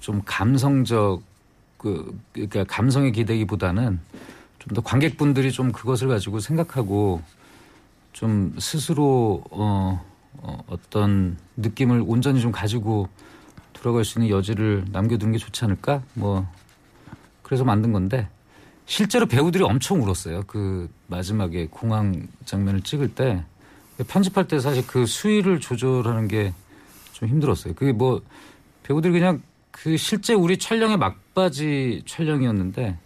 [0.00, 1.22] 좀 감성적
[1.78, 4.00] 그 그러니까 감성에 기대기보다는
[4.58, 7.22] 좀 더 관객분들이 좀 그것을 가지고 생각하고
[8.12, 10.02] 좀 스스로 어,
[10.38, 13.08] 어, 어떤 느낌을 온전히 좀 가지고
[13.74, 16.02] 돌아갈 수 있는 여지를 남겨두는 게 좋지 않을까?
[16.14, 16.46] 뭐
[17.42, 18.28] 그래서 만든 건데
[18.86, 20.44] 실제로 배우들이 엄청 울었어요.
[20.46, 23.44] 그 마지막에 공항 장면을 찍을 때
[24.08, 26.52] 편집할 때 사실 그 수위를 조절하는 게
[27.14, 27.74] 좀 힘들었어요.
[27.74, 28.20] 그게 뭐
[28.82, 32.98] 배우들이 그냥 그 실제 우리 촬영의 막바지 촬영이었는데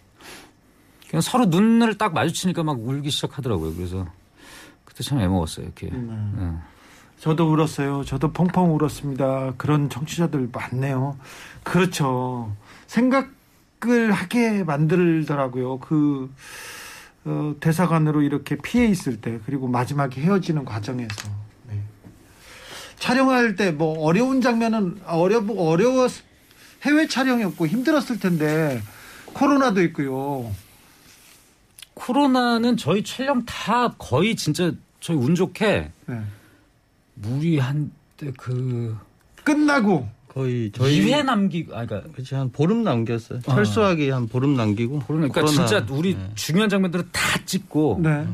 [1.09, 3.73] 그냥 서로 눈을 딱 마주치니까 막 울기 시작하더라고요.
[3.75, 4.05] 그래서
[4.83, 5.65] 그때 참 애먹었어요.
[5.65, 5.87] 이렇게.
[5.87, 6.53] 예.
[7.19, 8.03] 저도 울었어요.
[8.05, 9.53] 저도 펑펑 울었습니다.
[9.57, 11.17] 그런 청취자들 많네요.
[11.63, 12.55] 그렇죠.
[12.87, 15.79] 생각을 하게 만들더라고요.
[15.79, 16.33] 그
[17.25, 21.29] 어, 대사관으로 이렇게 피해 있을 때 그리고 마지막에 헤어지는 과정에서
[21.69, 21.81] 네.
[22.97, 26.11] 촬영할 때 뭐 어려운 장면은 어려 어려웠
[26.83, 28.81] 해외 촬영이었고 힘들었을 텐데
[29.33, 30.49] 코로나도 있고요.
[31.93, 36.21] 코로나는 저희 촬영 다 거의 진짜 저희 운 좋게 네.
[37.21, 38.97] 무리한 때 그
[39.43, 43.39] 끝나고 거의 저희 2회 남기고 아 그러니까 그치 한 보름 남겼어요.
[43.47, 43.55] 아.
[43.55, 44.99] 철수하기 한 보름 남기고.
[45.07, 45.65] 그러니까 코로나.
[45.65, 46.31] 진짜 우리 네.
[46.35, 48.27] 중요한 장면들은 다 찍고 네.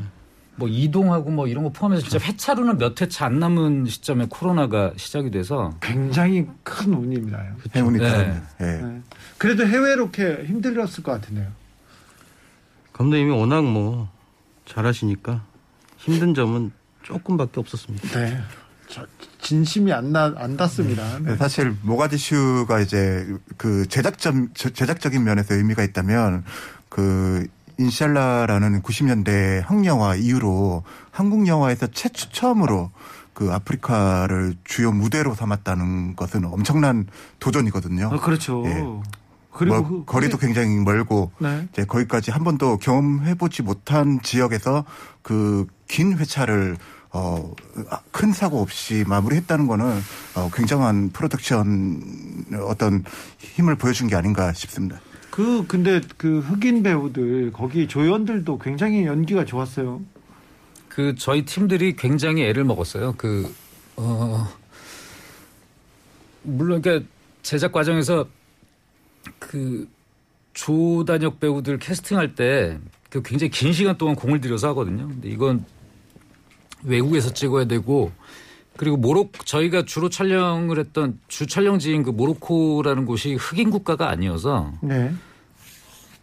[0.56, 5.30] 뭐 이동하고 뭐 이런 거 포함해서 진짜 회차로는 몇 회차 안 남은 시점에 코로나가 시작이
[5.30, 7.42] 돼서 굉장히 큰 운입니다.
[7.74, 8.42] 행운이 네.
[8.60, 8.64] 예.
[8.64, 9.02] 네.
[9.38, 11.48] 그래도 해외로 이렇게 힘들었을 것 같은데요.
[12.92, 14.08] 감독님이 워낙 뭐
[14.66, 15.44] 잘하시니까
[15.98, 16.72] 힘든 점은
[17.02, 18.08] 조금밖에 없었습니다.
[18.18, 18.38] 네.
[18.88, 19.04] 저
[19.40, 21.18] 진심이 안 나, 안 닿습니다.
[21.20, 26.44] 네, 사실 모가디슈가 이제 그 제작점 저- 제작적인 면에서 의미가 있다면
[26.88, 27.46] 그
[27.78, 32.90] 인샬라라는 90년대 항영화 이후로 한국 영화에서 최초 처음으로
[33.34, 37.06] 그 아프리카를 주요 무대로 삼았다는 것은 엄청난
[37.38, 38.10] 도전이거든요.
[38.12, 38.62] 아, 그렇죠.
[38.66, 38.82] 예.
[39.52, 41.66] 그리고 뭐 그- 거리도 굉장히 멀고 네.
[41.72, 44.84] 이제 거기까지 한 번도 경험해보지 못한 지역에서
[45.22, 46.76] 그 긴 회차를
[47.16, 47.54] 어,
[48.12, 49.86] 큰 사고 없이 마무리했다는 거는
[50.34, 53.04] 어, 굉장한 프로덕션 어떤
[53.38, 55.00] 힘을 보여준 게 아닌가 싶습니다.
[55.30, 60.02] 그 근데 그 흑인 배우들 거기 조연들도 굉장히 연기가 좋았어요.
[60.88, 63.14] 그 저희 팀들이 굉장히 애를 먹었어요.
[63.16, 63.50] 그
[63.96, 64.46] 어,
[66.42, 67.08] 물론 그러니까
[67.42, 68.26] 제작 과정에서
[69.38, 69.88] 그
[70.52, 72.78] 조단역 배우들 캐스팅할 때
[73.10, 75.08] 그 굉장히 긴 시간 동안 공을 들여서 하거든요.
[75.08, 75.64] 근데 이건
[76.82, 78.12] 외국에서 찍어야 되고
[78.76, 85.12] 그리고 모로 저희가 주로 촬영을 했던 주 촬영지인 그 모로코라는 곳이 흑인 국가가 아니어서 네.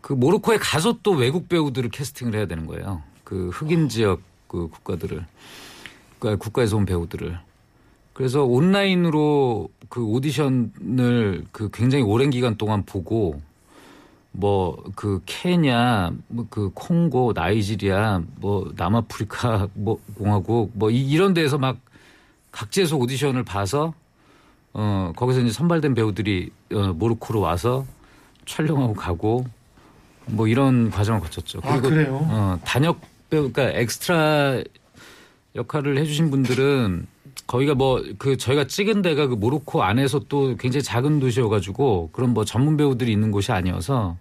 [0.02, 3.02] 그 모로코에 가서 또 외국 배우들을 캐스팅을 해야 되는 거예요.
[3.24, 5.26] 그 흑인 지역 그 국가들을
[6.20, 7.40] 그러니까 국가에서 온 배우들을
[8.14, 13.42] 그래서 온라인으로 그 오디션을 그 굉장히 오랜 기간 동안 보고
[14.36, 21.58] 뭐 그 케냐, 뭐 그 콩고, 나이지리아, 뭐 남아프리카 뭐 공화국 뭐 이- 이런 데에서
[21.58, 21.78] 막
[22.52, 23.94] 각지에서 오디션을 봐서
[24.74, 27.86] 어 거기서 이제 선발된 배우들이 어 모로코로 와서
[28.46, 29.46] 촬영하고 가고
[30.26, 31.60] 뭐 이런 과정을 거쳤죠.
[31.64, 32.20] 아, 그래요?
[32.30, 34.62] 어 단역 배우 그러니까 엑스트라
[35.56, 37.06] 역할을 해주신 분들은
[37.48, 42.46] 거기가 뭐 그 저희가 찍은 데가 그 모로코 안에서 또 굉장히 작은 도시여가지고 그런 뭐
[42.46, 44.18] 전문 배우들이 있는 곳이 아니어서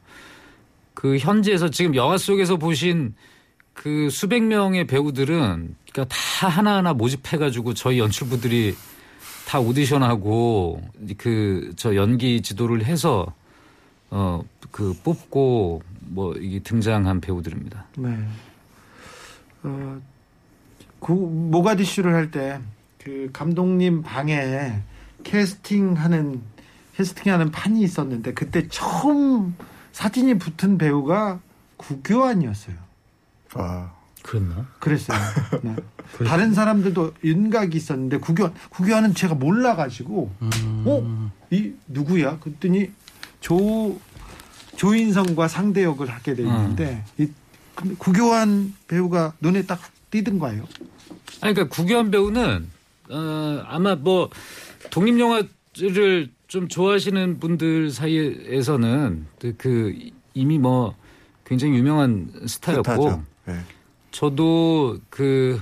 [0.95, 3.15] 그 현지에서 지금 영화 속에서 보신
[3.75, 8.75] 그 수백 명의 배우들은 그러니까 다 하나하나 모집해가지고 저희 연출부들이
[9.49, 10.83] 다 오디션하고
[11.19, 13.27] 그 저 연기 지도를 해서
[14.11, 17.85] 어 그 뽑고 뭐 이게 등장한 배우들입니다.
[17.99, 18.09] 네.
[19.65, 20.01] 어,
[20.99, 22.59] 그 모가디슈를 할 때
[23.05, 24.81] 그 감독님 방에
[25.25, 26.41] 캐스팅하는
[26.97, 29.57] 캐스팅하는 판이 있었는데 그때 처음
[29.93, 31.41] 사진이 붙은 배우가
[31.77, 32.77] 구교환이었어요.
[33.55, 34.67] 아, 그랬나?
[34.79, 35.19] 그랬어요.
[35.63, 35.75] 네.
[36.27, 41.31] 다른 사람들도 윤곽이 있었는데 구교환 구교환은 제가 몰라가지고 어?
[41.51, 42.39] 이 누구야?
[42.39, 42.91] 그랬더니
[43.41, 43.99] 조
[44.77, 47.29] 조인성과 상대 역을 하게 돼 있는데 이
[47.75, 50.65] 근데 구교환 배우가 눈에 딱 띄든 거예요.
[51.41, 52.69] 아니, 그러니까 구교환 배우는
[53.13, 54.31] 어, 아마 뭐
[54.91, 59.95] 독립 영화를 좀 좋아하시는 분들 사이에서는 그- 그
[60.35, 60.95] 이미 뭐
[61.45, 62.83] 굉장히 유명한 스타였고.
[63.49, 63.59] 예.
[64.11, 65.61] 저도 그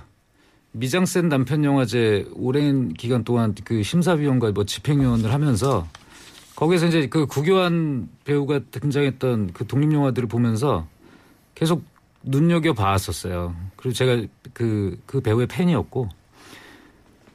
[0.73, 5.89] 미장센 남편 영화제 오랜 기간 동안 그 심사위원과 뭐 집행위원을 하면서
[6.55, 10.87] 거기서 이제 그 구교환 배우가 등장했던 그 독립 영화들을 보면서
[11.55, 11.83] 계속
[12.23, 13.55] 눈여겨 봤었어요.
[13.77, 16.09] 그리고 제가 그, 그 배우의 팬이었고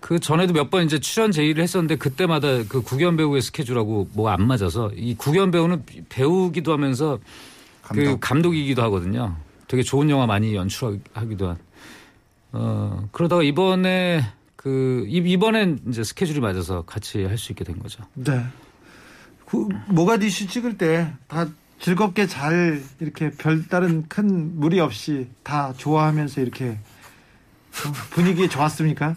[0.06, 4.46] 그 전에도 몇 번 이제 출연 제의를 했었는데 그때마다 그 구교환 배우의 스케줄하고 뭐 안
[4.46, 7.18] 맞아서 이 구교환 배우는 배우기도 하면서
[7.82, 8.20] 그 감독.
[8.20, 9.36] 감독이기도 하거든요.
[9.68, 11.58] 되게 좋은 영화 많이 연출하기도 한.
[12.52, 14.24] 어, 그러다가 이번에
[14.56, 18.04] 그, 이- 이번엔 이제 스케줄이 맞아서 같이 할 수 있게 된 거죠.
[18.14, 18.44] 네.
[19.48, 21.48] 그 모가디슈 찍을 때 다
[21.80, 29.16] 즐겁게 잘 이렇게 별다른 큰 무리 없이 다 좋아하면서 이렇게 어, 분위기 좋았습니까?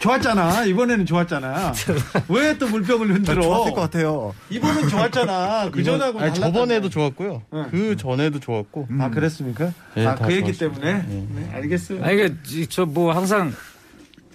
[0.00, 0.64] 좋았잖아.
[0.64, 1.72] 이번에는 좋았잖아.
[2.30, 3.42] 왜 또 물병을 아, 흔들어?
[3.42, 4.34] 좋았을 것 같아요.
[4.48, 5.70] 이번은 좋았잖아.
[5.72, 6.34] 그 전하고 아니.
[6.34, 7.42] 저번에도 좋았고요.
[7.52, 7.64] 네.
[7.70, 8.88] 그 전에도 좋았고.
[8.98, 9.72] 아 그랬습니까?
[9.94, 10.80] 네, 아다그 얘기 좋았습니다.
[10.80, 11.26] 때문에 네.
[11.34, 12.02] 네, 알겠어요.
[12.02, 12.40] 아니, 그러니까
[12.70, 13.52] 저뭐 항상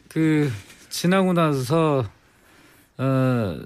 [0.09, 0.51] 그
[0.89, 2.05] 지나고 나서
[2.97, 3.57] 어,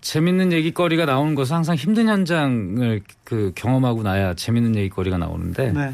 [0.00, 5.92] 재밌는 얘기거리가 나오는 것은 항상 힘든 현장을 그 경험하고 나야 재밌는 얘기거리가 나오는데 네.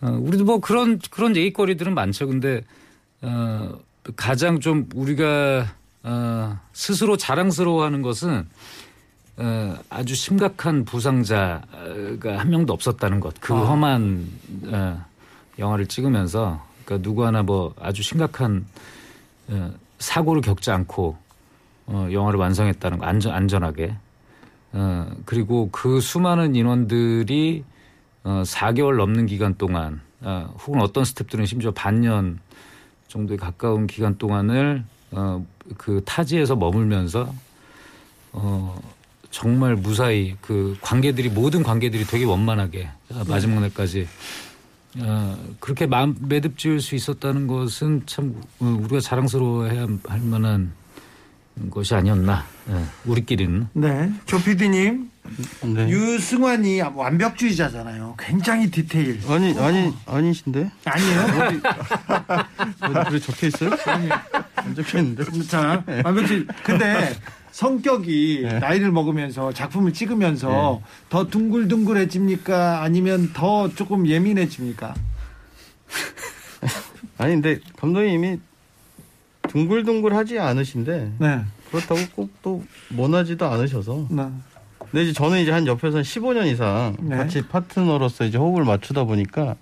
[0.00, 2.26] 어, 우리도 뭐 그런 그런 얘기거리들은 많죠.
[2.26, 2.62] 근데
[3.22, 3.78] 어,
[4.16, 5.66] 가장 좀 우리가
[6.02, 8.48] 어, 스스로 자랑스러워하는 것은
[9.36, 13.34] 어, 아주 심각한 부상자가 한 명도 없었다는 것.
[13.40, 14.28] 그 험한
[14.66, 15.04] 어,
[15.58, 18.66] 영화를 찍으면서 그러니까 누구 하나 뭐 아주 심각한
[19.48, 21.16] 어, 사고를 겪지 않고
[21.86, 23.94] 어, 영화를 완성했다는 거 안전 안전하게.
[24.72, 27.64] 어, 그리고 그 수많은 인원들이
[28.24, 32.40] 어, 4개월 넘는 기간 동안 어, 혹은 어떤 스탭들은 심지어 반년
[33.08, 35.44] 정도에 가까운 기간 동안을 어,
[35.76, 37.32] 그 타지에서 머물면서
[38.32, 38.80] 어,
[39.30, 44.06] 정말 무사히 그 관계들이 모든 관계들이 되게 원만하게 어, 마지막 날까지
[45.00, 50.72] 어, 그렇게 마음 매듭 지을 수 있었다는 것은 참 어, 우리가 자랑스러워해야 할 만한
[51.70, 54.12] 것이 아니었나 예, 우리끼리는 네.
[54.26, 55.10] 조 PD님.
[55.62, 55.88] 네.
[55.88, 58.14] 유승환이 완벽주의자잖아요.
[58.18, 59.20] 굉장히 디테일.
[59.28, 61.60] 아니 아니 아니신데 아니에요?
[62.82, 63.70] 어디 그래 적혀 있어요?
[64.56, 65.24] 안 적혀 있는데.
[65.46, 66.46] 자, 완벽주의.
[66.64, 67.14] 근데
[67.52, 68.58] 성격이 네.
[68.58, 72.82] 나이를 먹으면서 작품을 찍으면서 더 둥글둥글해집니까?
[72.82, 74.94] 아니면 더 조금 예민해집니까?
[77.18, 78.38] 아니 근데 감독님이
[79.48, 81.40] 둥글둥글하지 않으신데 네.
[81.70, 84.06] 그렇다고 꼭또 모나지도 않으셔서.
[84.88, 84.92] 네.
[84.92, 87.16] 근데 이제 저는 이제 한 옆에서 한 15년 이상 네.
[87.16, 89.56] 같이 파트너로서 이제 호흡을 맞추다 보니까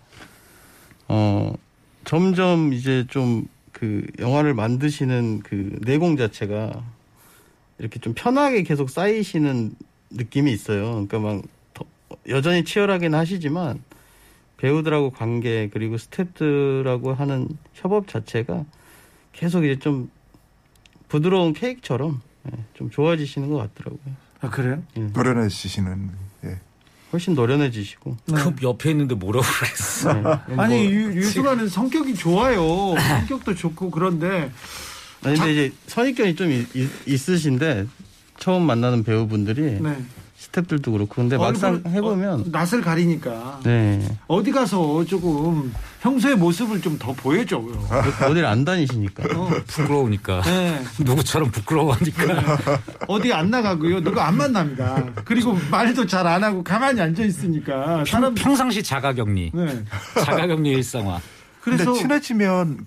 [1.09, 1.53] 어
[2.05, 6.83] 점점 이제 좀 그 영화를 만드시는 그 내공 자체가
[7.79, 9.75] 이렇게 좀 편하게 계속 쌓이시는
[10.09, 10.93] 느낌이 있어요.
[11.07, 11.43] 그러니까 막
[11.75, 11.85] 더-
[12.31, 13.83] 여전히 치열하긴 하시지만
[14.57, 18.65] 배우들하고 관계 그리고 스태프들하고 하는 협업 자체가
[19.35, 20.11] 계속 이제 좀
[21.09, 24.15] 부드러운 케이크처럼 예, 좀 좋아지시는 것 같더라고요.
[24.41, 24.83] 아, 그래요?
[24.95, 26.11] 노련해지시는
[26.45, 26.61] 예.
[27.13, 28.17] 훨씬 노련해지시고.
[28.27, 30.55] 그 옆에 있는데 뭐라고 그랬어 네.
[30.57, 32.95] 아니, 뭐- 유, 유승환은 성격이 좋아요.
[32.99, 34.51] 성격도 좋고 그런데
[35.25, 37.87] 아니, 근데 이제 선입견이 좀 있, 으신데
[38.39, 39.97] 처음 만나는 배우분들이 네.
[40.47, 46.81] 스태프들도 그렇고 근데 막상 얼굴, 해보면 어, 낯을 가리니까 네 어디 가서 조금 평소의 모습을
[46.81, 47.87] 좀 더 보여줘요.
[48.29, 50.83] 어딜 안 다니시니까 어, 부끄러우니까 네.
[51.05, 52.59] 누구처럼 부끄러워하니까
[53.09, 54.03] 어디 안 나가고요.
[54.03, 55.05] 누가 안 만납니다.
[55.25, 59.85] 그리고 말도 잘 안 하고 가만히 앉아 있으니까 사람 평, 평상시 자가격리 네.
[60.25, 61.21] 자가격리 일상화
[61.61, 62.87] 그래서 친해지면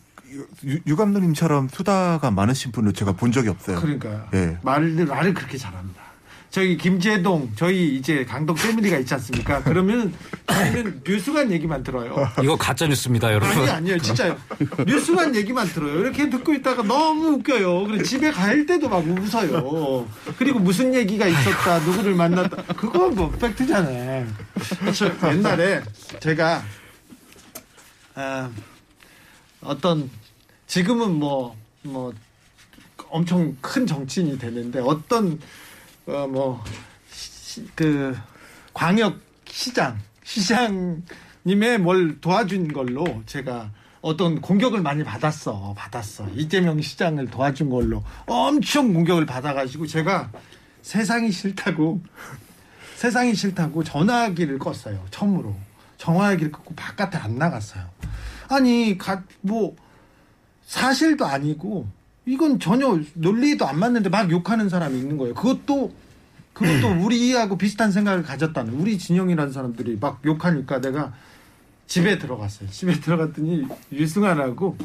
[0.65, 3.80] 유, 유 감독님처럼 수다가 많으신 분을 제가 본 적이 없어요.
[3.80, 4.58] 그러니까 예.
[4.63, 6.02] 말을 말을 그렇게 잘합니다.
[6.52, 9.62] 저기 김재동 저희 이제 강동 패밀리가 있지 않습니까?
[9.64, 10.14] 그러면
[10.48, 12.16] 저희는 뉴스관 얘기만 들어요.
[12.42, 14.36] 이거 가짜 뉴스입니다 여러분 아니 아니에요 진짜요.
[14.88, 16.00] 뉴스만 얘기만 들어요.
[16.00, 17.86] 이렇게 듣고 있다가 너무 웃겨요.
[17.86, 20.08] 그래 집에 갈 때도 막 웃어요.
[20.38, 24.28] 그리고 무슨 얘기가 있었다, 누구를 만났다, 그건 뭐 팩트잖아요.
[24.96, 25.82] 저 옛날에
[26.20, 26.64] 제가
[28.16, 28.50] 아,
[29.62, 30.10] 어떤
[30.66, 32.14] 지금은 뭐뭐
[33.10, 35.40] 엄청 큰 정치인이 되는데 어떤
[36.10, 36.63] 어뭐
[38.74, 46.28] 광역 시장 시장님의 뭘 도와준 걸로 제가 어떤 공격을 많이 받았어 받았어.
[46.30, 50.32] 이재명 시장을 도와준 걸로 엄청 공격을 받아가지고 제가
[50.82, 52.02] 세상이 싫다고
[52.95, 55.56] 세상이 싫다고 전화기를 껐어요 처음으로.
[55.98, 57.84] 전화기를 끄고 바깥에 안 나갔어요.
[58.48, 59.76] 아니 가, 뭐
[60.65, 61.88] 사실도 아니고
[62.30, 65.34] 이건 전혀 논리도 안 맞는데 막 욕하는 사람이 있는 거예요.
[65.34, 65.92] 그것도
[66.54, 71.12] 그것도 우리하고 비슷한 생각을 가졌다는 우리 진영이라는 사람들이 막 욕하니까 내가
[71.88, 72.70] 집에 들어갔어요.
[72.70, 74.78] 집에 들어갔더니 유승환하고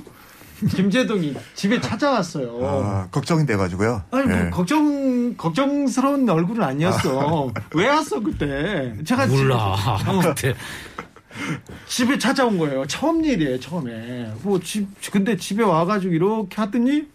[0.74, 2.58] 김재동이 집에 찾아왔어요.
[2.62, 4.04] 아, 걱정이 돼가지고요.
[4.10, 4.50] 아니 뭐 예.
[4.50, 7.52] 걱정 걱정스러운 얼굴은 아니었어.
[7.74, 8.94] 왜 왔어 그때?
[9.04, 10.54] 제가 몰라 집- 어, 그때
[11.88, 12.86] 집에 찾아온 거예요.
[12.86, 14.32] 처음 일이에요, 처음에.
[14.42, 17.06] 뭐 집, 근데 집에 와가지고 이렇게 하더니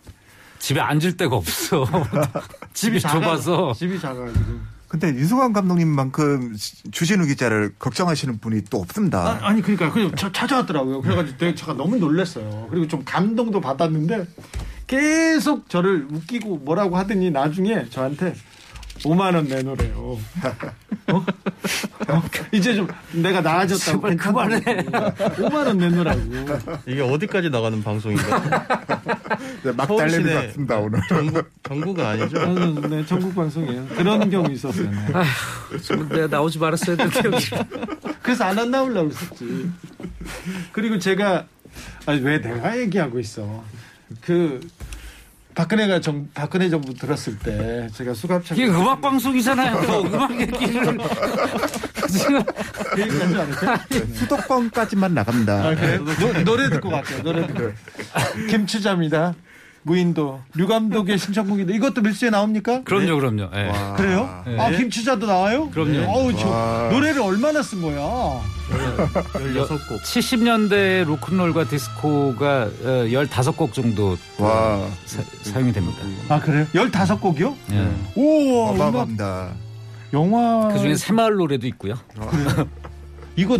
[0.60, 1.86] 집에 앉을 데가 없어
[2.74, 4.80] 집이 작아- 좁아서 집이 작아가지고.
[4.88, 6.56] 근데 유승환 감독님만큼
[6.91, 9.38] 주진우 기자를 걱정하시는 분이 또 없습니다.
[9.45, 11.02] 아, 니 그러니까 그냥 저- 찾아왔더라고요.
[11.02, 12.67] 그래가지고 내가 제가 너무 놀랐어요.
[12.72, 14.26] 그리고 좀 감동도 받았는데
[14.88, 18.34] 계속 저를 웃기고 뭐라고 하더니 나중에 저한테
[19.04, 20.18] 5만 원 내놓으래요.
[21.08, 21.16] 어?
[22.08, 22.24] 어?
[22.52, 24.60] 이제 좀 내가 나아졌다고 제발 그만해.
[24.62, 26.22] 5만 원 내놓으라고.
[26.86, 28.68] 이게 어디까지 나가는 방송인가?
[29.64, 31.00] 네, 막 달리는 서울시내 것 같습니다, 오늘.
[31.08, 32.30] 전국 전국은 아니죠?
[32.30, 33.88] 저는 네, 전국 방송이에요.
[33.88, 34.90] 그런 경우 있었어요.
[34.90, 36.15] 네.
[36.15, 37.46] 내가 나오지 말았어야 되는데 여기.
[38.21, 39.69] 그래서 안한 나오려고 했었지.
[40.71, 41.46] 그리고 제가
[42.06, 43.63] 아니 왜 내가 얘기하고 있어.
[44.21, 44.60] 그
[45.60, 50.96] 박근혜가 정 박근혜 정부 들었을 때 제가 수갑차 이게 음악 방송이잖아요 뭐 음악 얘기를
[52.08, 52.50] 지금
[53.02, 53.78] 알았어요?
[54.16, 55.68] 수도권까지만 나갑니다.
[55.68, 56.04] 아, 그래요?
[56.06, 57.22] 노, 노래 듣고 갈게요.
[57.22, 57.72] 노래 듣고.
[58.50, 59.36] 김추자입니다.
[59.84, 62.84] 무인도 류 감독의 신청곡인데 이것도 밀수에 나옵니까?
[62.84, 63.50] 그럼요, 그럼요.
[63.56, 63.71] 예.
[63.98, 64.44] 그래요?
[64.46, 64.60] 네.
[64.60, 65.69] 아 김추자도 나와요?
[65.69, 66.10] 그럼요.
[66.12, 66.90] 어우 저 와.
[66.92, 68.42] 노래를 얼마나 쓴 거야?
[68.69, 70.02] 16곡.
[70.04, 74.86] 70년대 로큰롤과 디스코가 15곡 정도 와.
[75.06, 75.98] 사, 사용이 됩니다.
[76.27, 76.65] 아 그래요?
[76.73, 77.56] 15곡이요?
[77.71, 77.90] 예.
[78.15, 79.50] 오 음악 어마어마합니다.
[80.13, 81.96] 영화 그 중에 새마을 노래도 있고요.
[83.36, 83.58] 이거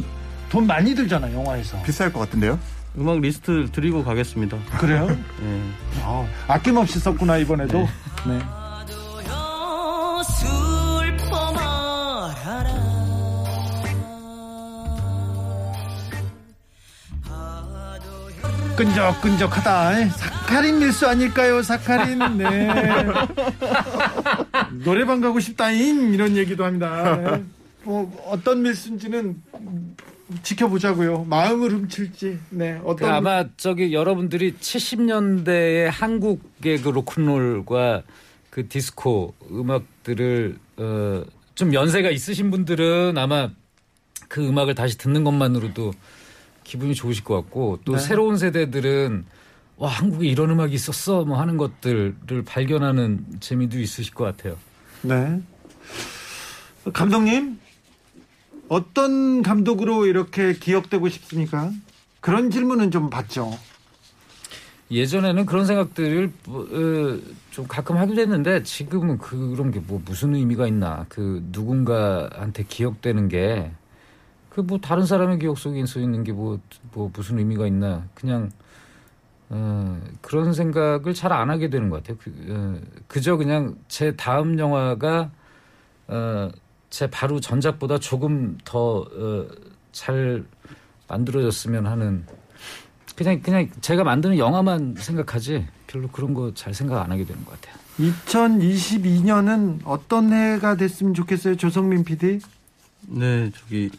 [0.49, 2.59] 돈 많이 들잖아 영화에서 비쌀 것 같은데요?
[2.97, 4.57] 음악 리스트 드리고 가겠습니다.
[4.79, 5.07] 그래요?
[5.43, 5.61] 예.
[6.03, 7.87] 아, 아낌없이 썼구나 이번에도
[8.27, 8.39] 네.
[12.49, 12.79] 말아라
[18.75, 22.69] 끈적끈적하다 사카린 밀수 아닐까요 사카린 네
[24.83, 27.43] 노래방 가고 싶다잉 이런 얘기도 합니다 네.
[27.83, 29.41] 뭐 어떤 밀수인지는
[30.43, 38.03] 지켜보자고요 마음을 훔칠지 네그 어떤 아마 저기 여러분들이 70년대의 한국의 그 로큰롤과
[38.49, 41.23] 그 디스코 음악들을 어,
[41.55, 43.49] 좀 연세가 있으신 분들은 아마
[44.27, 45.91] 그 음악을 다시 듣는 것만으로도
[46.63, 47.99] 기분이 좋으실 것 같고 또 네.
[47.99, 49.25] 새로운 세대들은
[49.77, 54.57] 와 한국에 이런 음악이 있었어 뭐 하는 것들을 발견하는 재미도 있으실 것 같아요.
[55.01, 55.41] 네
[56.93, 57.59] 감독님
[58.70, 61.72] 어떤 감독으로 이렇게 기억되고 싶습니까?
[62.22, 63.51] 그런 질문은 좀 받죠.
[64.91, 67.20] 예전에는 그런 생각들을 뭐, 어,
[67.51, 71.05] 좀 가끔 하기도 했는데 지금은 그런 게 뭐 무슨 의미가 있나?
[71.09, 73.72] 그 누군가한테 기억되는 게
[74.49, 78.05] 그 뭐 다른 사람의 기억 속에 써 있는 게뭐뭐 무슨 의미가 있나?
[78.15, 78.49] 그냥
[79.49, 82.17] 어, 그런 생각을 잘 안 하게 되는 것 같아요.
[82.22, 85.32] 그, 어, 그저 그냥 제 다음 영화가
[86.07, 86.49] 어,
[86.89, 89.47] 제 바로 전작보다 조금 더 어,
[89.91, 90.43] 잘
[91.07, 92.25] 만들어졌으면 하는
[93.15, 97.59] 그냥 그냥 제가 만드는 영화만 생각하지 별로 그런 거 잘 생각 안 하게 되는 것
[97.59, 97.77] 같아요.
[97.99, 102.39] 2022년은 어떤 해가 됐으면 좋겠어요 조성민 PD
[103.07, 103.89] 네, 저기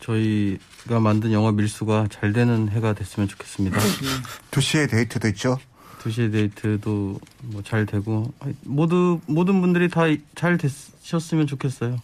[0.00, 3.78] 저희가 만든 영화 밀수가 잘 되는 해가 됐으면 좋겠습니다.
[4.50, 5.58] 두 시의 데이트도 있죠.
[6.00, 8.32] 두시의 데이트도 뭐 잘 되고
[8.64, 11.98] 모두 모든 분들이 다 잘 되셨으면 좋겠어요.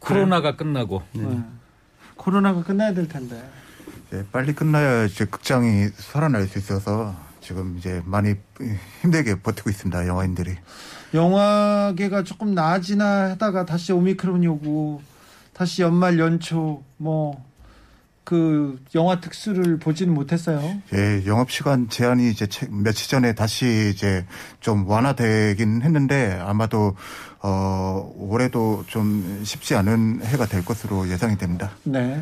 [0.00, 1.40] 코로나가 끝나고 네.
[2.16, 3.42] 코로나가 끝나야 될 텐데
[4.08, 8.34] 이제 빨리 끝나야 이제 극장이 살아날 수 있어서 지금 이제 많이
[9.02, 10.06] 힘들게 버티고 있습니다.
[10.08, 10.56] 영화인들이.
[11.14, 15.02] 영화계가 조금 나아지나 하다가 다시 오미크론이 오고
[15.52, 17.45] 다시 연말 연초 뭐
[18.26, 20.60] 그 영화 특수를 보지는 못했어요.
[20.92, 24.26] 예, 영업 시간 제한이 이제 채- 며칠 전에 다시 이제
[24.58, 26.96] 좀 완화되긴 했는데 아마도
[27.40, 31.70] 어 올해도 좀 쉽지 않은 해가 될 것으로 예상이 됩니다.
[31.84, 32.20] 네.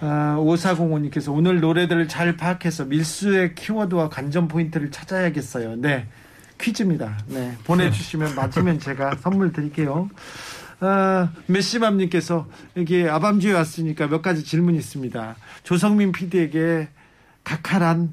[0.00, 5.76] 아, 5405님께서 오늘 노래들을 잘 파악해서 밀수의 키워드와 관전 포인트를 찾아야겠어요.
[5.76, 6.06] 네.
[6.58, 7.18] 퀴즈입니다.
[7.26, 7.54] 네.
[7.64, 10.08] 보내주시면 맞으면 제가 선물 드릴게요.
[10.84, 15.36] 아, 메시맘님께서 여기 아밤주에 왔으니까 몇 가지 질문이 있습니다.
[15.62, 16.88] 조성민 PD에게
[17.44, 18.12] 각하란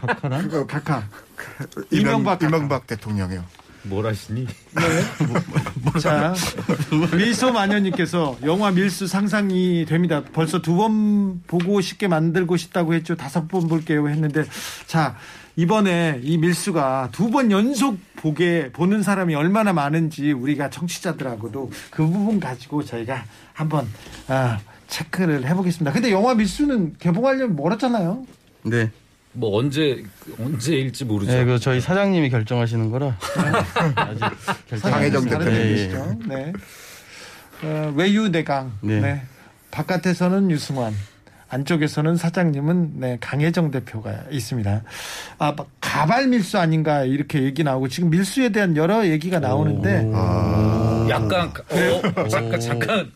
[0.00, 0.48] 각하란?
[0.48, 1.02] 그거 각하.
[1.90, 2.56] 이명- 이명박 각하.
[2.56, 3.44] 이명박 대통령이요.
[3.84, 4.46] 뭘 하시니?
[6.00, 6.34] 자,
[7.16, 10.22] 미소 마녀님께서 영화 밀수 상상이 됩니다.
[10.32, 13.14] 벌써 두 번 보고 싶게 만들고 싶다고 했죠.
[13.16, 14.44] 다섯 번 볼게요 했는데,
[14.86, 15.16] 자,
[15.58, 22.38] 이번에 이 밀수가 두 번 연속 보게, 보는 사람이 얼마나 많은지 우리가 청취자들하고도 그 부분
[22.38, 23.88] 가지고 저희가 한번,
[24.28, 25.92] 아, 체크를 해보겠습니다.
[25.92, 28.24] 근데 영화 밀수는 개봉하려면 멀었잖아요.
[28.62, 28.90] 네.
[29.32, 30.02] 뭐 언제
[30.40, 31.32] 언제일지 모르죠.
[31.32, 33.16] 네, 그 저희 사장님이 결정하시는 거라
[33.96, 34.20] 아직
[34.68, 34.90] 결정.
[34.92, 35.66] 강혜정 다른 대표님.
[35.66, 36.18] 얘기시죠.
[36.28, 36.52] 네.
[37.64, 38.72] 어, 외유내강.
[38.82, 39.00] 네.
[39.00, 39.22] 네.
[39.72, 40.94] 바깥에서는 유승환.
[41.50, 44.82] 안쪽에서는 사장님은 네, 강혜정 대표가 있습니다.
[45.38, 50.10] 아, 막 가발 밀수 아닌가 이렇게 얘기 나오고 지금 밀수에 대한 여러 얘기가 나오는데
[51.08, 53.10] 약간 가- 어, 잠깐 잠깐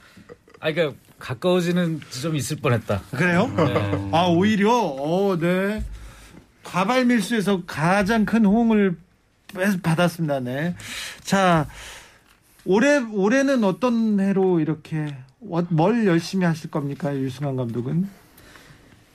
[0.60, 3.02] 아 그러니까 가까워지는 지점이 있을 뻔했다.
[3.10, 3.48] 그래요?
[3.56, 4.08] 네.
[4.12, 5.82] 아 오히려 어, 네.
[6.64, 8.96] 가발 밀수에서 가장 큰 호응을
[9.54, 10.40] 빼- 받았습니다.
[10.40, 10.74] 네.
[11.22, 11.66] 자,
[12.64, 15.14] 올해 올해는 어떤 해로 이렇게
[15.50, 18.08] 어- 뭘 열심히 하실 겁니까 유승환 감독은?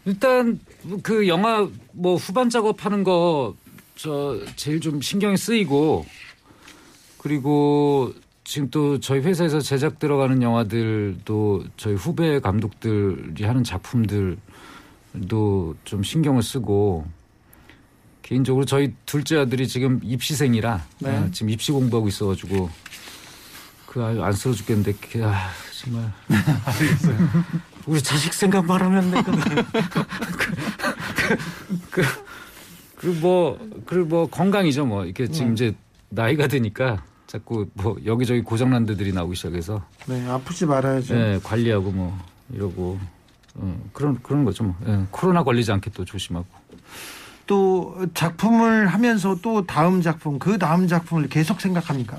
[0.07, 0.59] 일단
[1.03, 3.53] 그 영화 뭐 후반 작업하는 거
[3.97, 6.05] 저 제일 좀 신경이 쓰이고
[7.17, 14.37] 그리고 지금 또 저희 회사에서 제작 들어가는 영화들도 저희 후배 감독들이 하는 작품들도
[15.83, 17.07] 좀 신경을 쓰고
[18.21, 21.09] 개인적으로 저희 둘째 아들이 지금 입시생이라 네.
[21.09, 22.69] 아, 지금 입시 공부하고 있어가지고
[23.87, 25.49] 그그 아유 안쓰러워 죽겠는데 그, 아
[25.81, 26.13] 정말
[27.87, 29.31] 우리 자식 생각만 하면 내가
[32.95, 35.73] 그뭐 그리고 뭐 건강이죠 뭐 이렇게 지금 이제
[36.09, 41.15] 나이가 드니까 자꾸 뭐 여기저기 고장난 데들이 나오기 시작해서 네, 아프지 말아야죠.
[41.15, 42.17] 예, 관리하고 뭐
[42.51, 42.99] 이러고
[43.55, 46.45] 어, 그런 그런 거죠 뭐 예, 코로나 걸리지 않게 또 조심하고
[47.45, 52.17] 또 작품을 하면서 또 다음 작품, 그 다음 작품을 계속 생각합니까?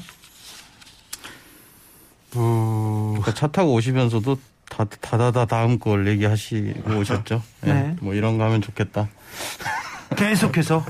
[2.33, 4.39] 그러니까 차 타고 오시면서도
[4.69, 7.43] 다, 다다다 다음 걸 얘기하시고 오셨죠.
[7.67, 7.97] 예, 네.
[8.01, 9.09] 뭐 이런 거 하면 좋겠다.
[10.17, 10.85] 계속해서.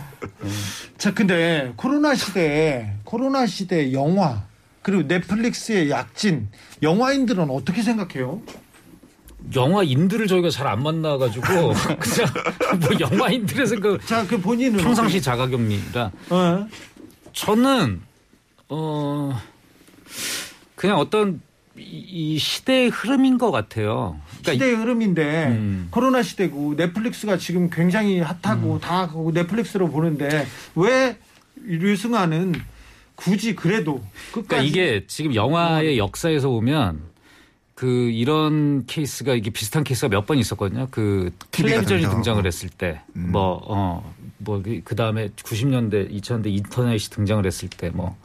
[0.96, 4.44] 자, 근데 코로나 시대에 코로나 시대 영화
[4.82, 6.48] 그리고 넷플릭스의 약진
[6.82, 8.40] 영화인들은 어떻게 생각해요?
[9.54, 11.46] 영화인들을 저희가 잘 안 만나가지고
[11.98, 12.32] 그냥
[12.80, 16.66] 뭐 영화인들의 생각 자, 그 본인은 평상시 자가격리라 어?
[17.32, 18.00] 저는
[18.68, 19.40] 어
[20.74, 21.40] 그냥 어떤
[21.78, 24.18] 이, 이 시대의 흐름인 것 같아요.
[24.40, 25.88] 그러니까 시대의 흐름인데 음.
[25.90, 28.80] 코로나 시대고 넷플릭스가 지금 굉장히 hot하고 음.
[28.80, 31.16] 다 넷플릭스로 보는데 왜
[31.64, 32.54] 류승완은
[33.14, 37.00] 굳이 그래도 그러니까 이게 지금 영화의 역사에서 보면
[37.74, 40.88] 그 이런 케이스가 이게 비슷한 케이스가 몇 번 있었거든요.
[40.90, 42.10] 그 텔레비전이 등장.
[42.16, 48.16] 등장을 했을 때, 뭐, 어, 뭐, 그 다음에 90년대, 2000년대 인터넷이 등장을 했을 때, 뭐,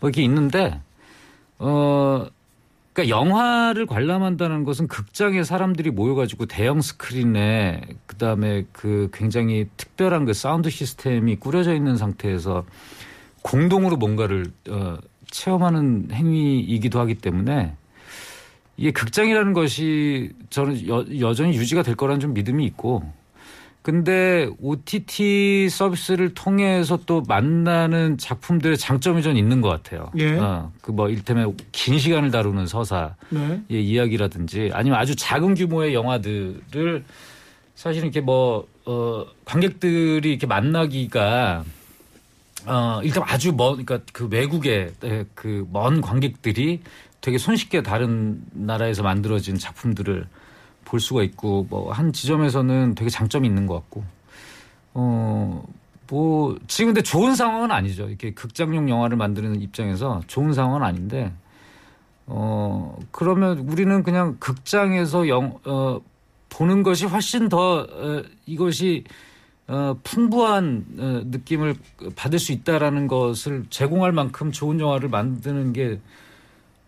[0.00, 0.80] 뭐 이렇게 있는데,
[1.60, 2.26] 어,
[2.96, 10.32] 그러니까 영화를 관람한다는 것은 극장에 사람들이 모여가지고 대형 스크린에 그 다음에 그 굉장히 특별한 그
[10.32, 12.64] 사운드 시스템이 꾸려져 있는 상태에서
[13.42, 14.96] 공동으로 뭔가를 어,
[15.30, 17.74] 체험하는 행위이기도 하기 때문에
[18.78, 23.02] 이게 극장이라는 것이 저는 여, 여전히 유지가 될 거라는 좀 믿음이 있고
[23.86, 30.10] 근데 OTT 서비스를 통해서 또 만나는 작품들의 장점이 전 있는 것 같아요.
[30.18, 30.36] 예.
[30.36, 33.62] 어, 그뭐 이를테면 긴 시간을 다루는 서사, 네.
[33.70, 37.04] 의 이야기라든지 아니면 아주 작은 규모의 영화들을
[37.76, 41.62] 사실 이렇게 뭐, 어, 관객들이 이렇게 만나기가
[42.66, 44.94] 어, 일단 아주 먼, 그러니까 그 외국의
[45.36, 46.80] 그 먼 관객들이
[47.20, 50.26] 되게 손쉽게 다른 나라에서 만들어진 작품들을
[50.86, 54.04] 볼 수가 있고 뭐 한 지점에서는 되게 장점이 있는 것 같고
[54.94, 55.62] 어,
[56.08, 58.08] 뭐 지금 근데 좋은 상황은 아니죠.
[58.08, 61.32] 이렇게 극장용 영화를 만드는 입장에서 좋은 상황은 아닌데
[62.26, 66.00] 어, 그러면 우리는 그냥 극장에서 영, 어,
[66.48, 69.04] 보는 것이 훨씬 더 어, 이것이
[69.68, 71.74] 어, 풍부한 어, 느낌을
[72.14, 76.00] 받을 수 있다라는 것을 제공할 만큼 좋은 영화를 만드는 게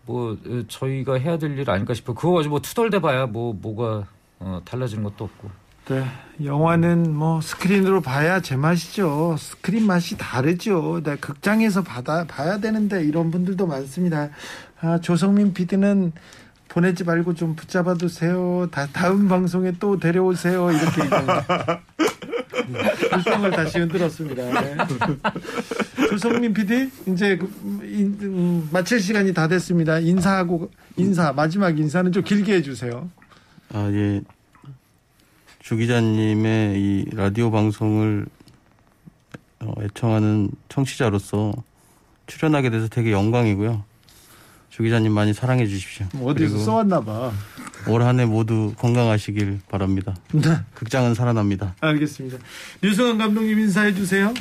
[0.09, 2.15] 뭐 어, 저희가 해야 될 일 아닐까 싶어요.
[2.15, 4.07] 그거 가지고 뭐 투덜대 봐야 뭐 뭐가
[4.39, 5.49] 어, 달라지는 것도 없고.
[5.89, 6.05] 네,
[6.43, 9.35] 영화는 뭐 스크린으로 봐야 제맛이죠.
[9.39, 11.01] 스크린 맛이 다르죠.
[11.03, 14.29] 네, 극장에서 받아, 봐야 되는데 이런 분들도 많습니다.
[14.81, 16.11] 아, 조성민 PD는
[16.67, 18.67] 보내지 말고 좀 붙잡아 두세요.
[18.71, 20.69] 다, 다음 방송에 또 데려오세요.
[20.71, 21.81] 이렇게 얘기합니다.
[23.17, 24.61] 일정을 다시 흔들었습니다.
[24.61, 24.77] 네.
[26.09, 29.99] 조성민 PD 이제 그, 음, 인- 음, 마칠 시간이 다 됐습니다.
[29.99, 33.09] 인사하고 인사 마지막 인사는 좀 길게 해주세요.
[33.73, 34.21] 아, 예.
[35.61, 38.25] 주 기자님의 이 라디오 방송을
[39.61, 41.53] 어, 애청하는 청취자로서
[42.27, 43.83] 출연하게 돼서 되게 영광이고요.
[44.79, 46.05] 주 기자님 많이 사랑해 주십시오.
[46.13, 47.33] 어디서 그리고 써왔나 봐.
[47.89, 50.15] 올 한 해 모두 건강하시길 바랍니다.
[50.31, 50.41] 네.
[50.73, 51.75] 극장은 살아납니다.
[51.81, 52.37] 알겠습니다.
[52.81, 54.33] 류승환 감독님 인사해 주세요.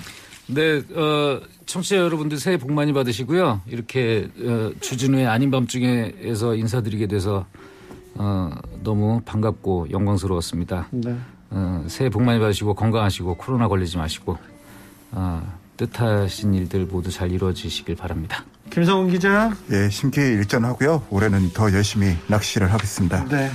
[0.46, 3.62] 네, 어, 청취자 여러분들 새해 복 많이 받으시고요.
[3.66, 7.44] 이렇게 어, 주진우의 아닌 밤중에에서 인사드리게 돼서
[8.14, 8.50] 어,
[8.84, 10.86] 너무 반갑고 영광스러웠습니다.
[10.92, 11.16] 네.
[11.50, 14.38] 어, 새해 복 많이 받으시고 건강하시고 코로나 걸리지 마시고
[15.10, 18.44] 어, 뜻하신 일들 모두 잘 이루어지시길 바랍니다.
[18.70, 19.52] 김성훈 기자.
[19.70, 21.06] 예, 심기 일전하고요.
[21.10, 23.24] 올해는 더 열심히 낚시를 하겠습니다.
[23.24, 23.50] 네.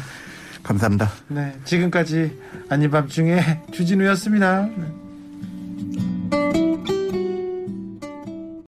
[0.64, 1.12] 감사합니다.
[1.28, 2.40] 네, 지금까지
[2.70, 3.42] 아닌 밤중에
[3.72, 4.70] 주진우였습니다.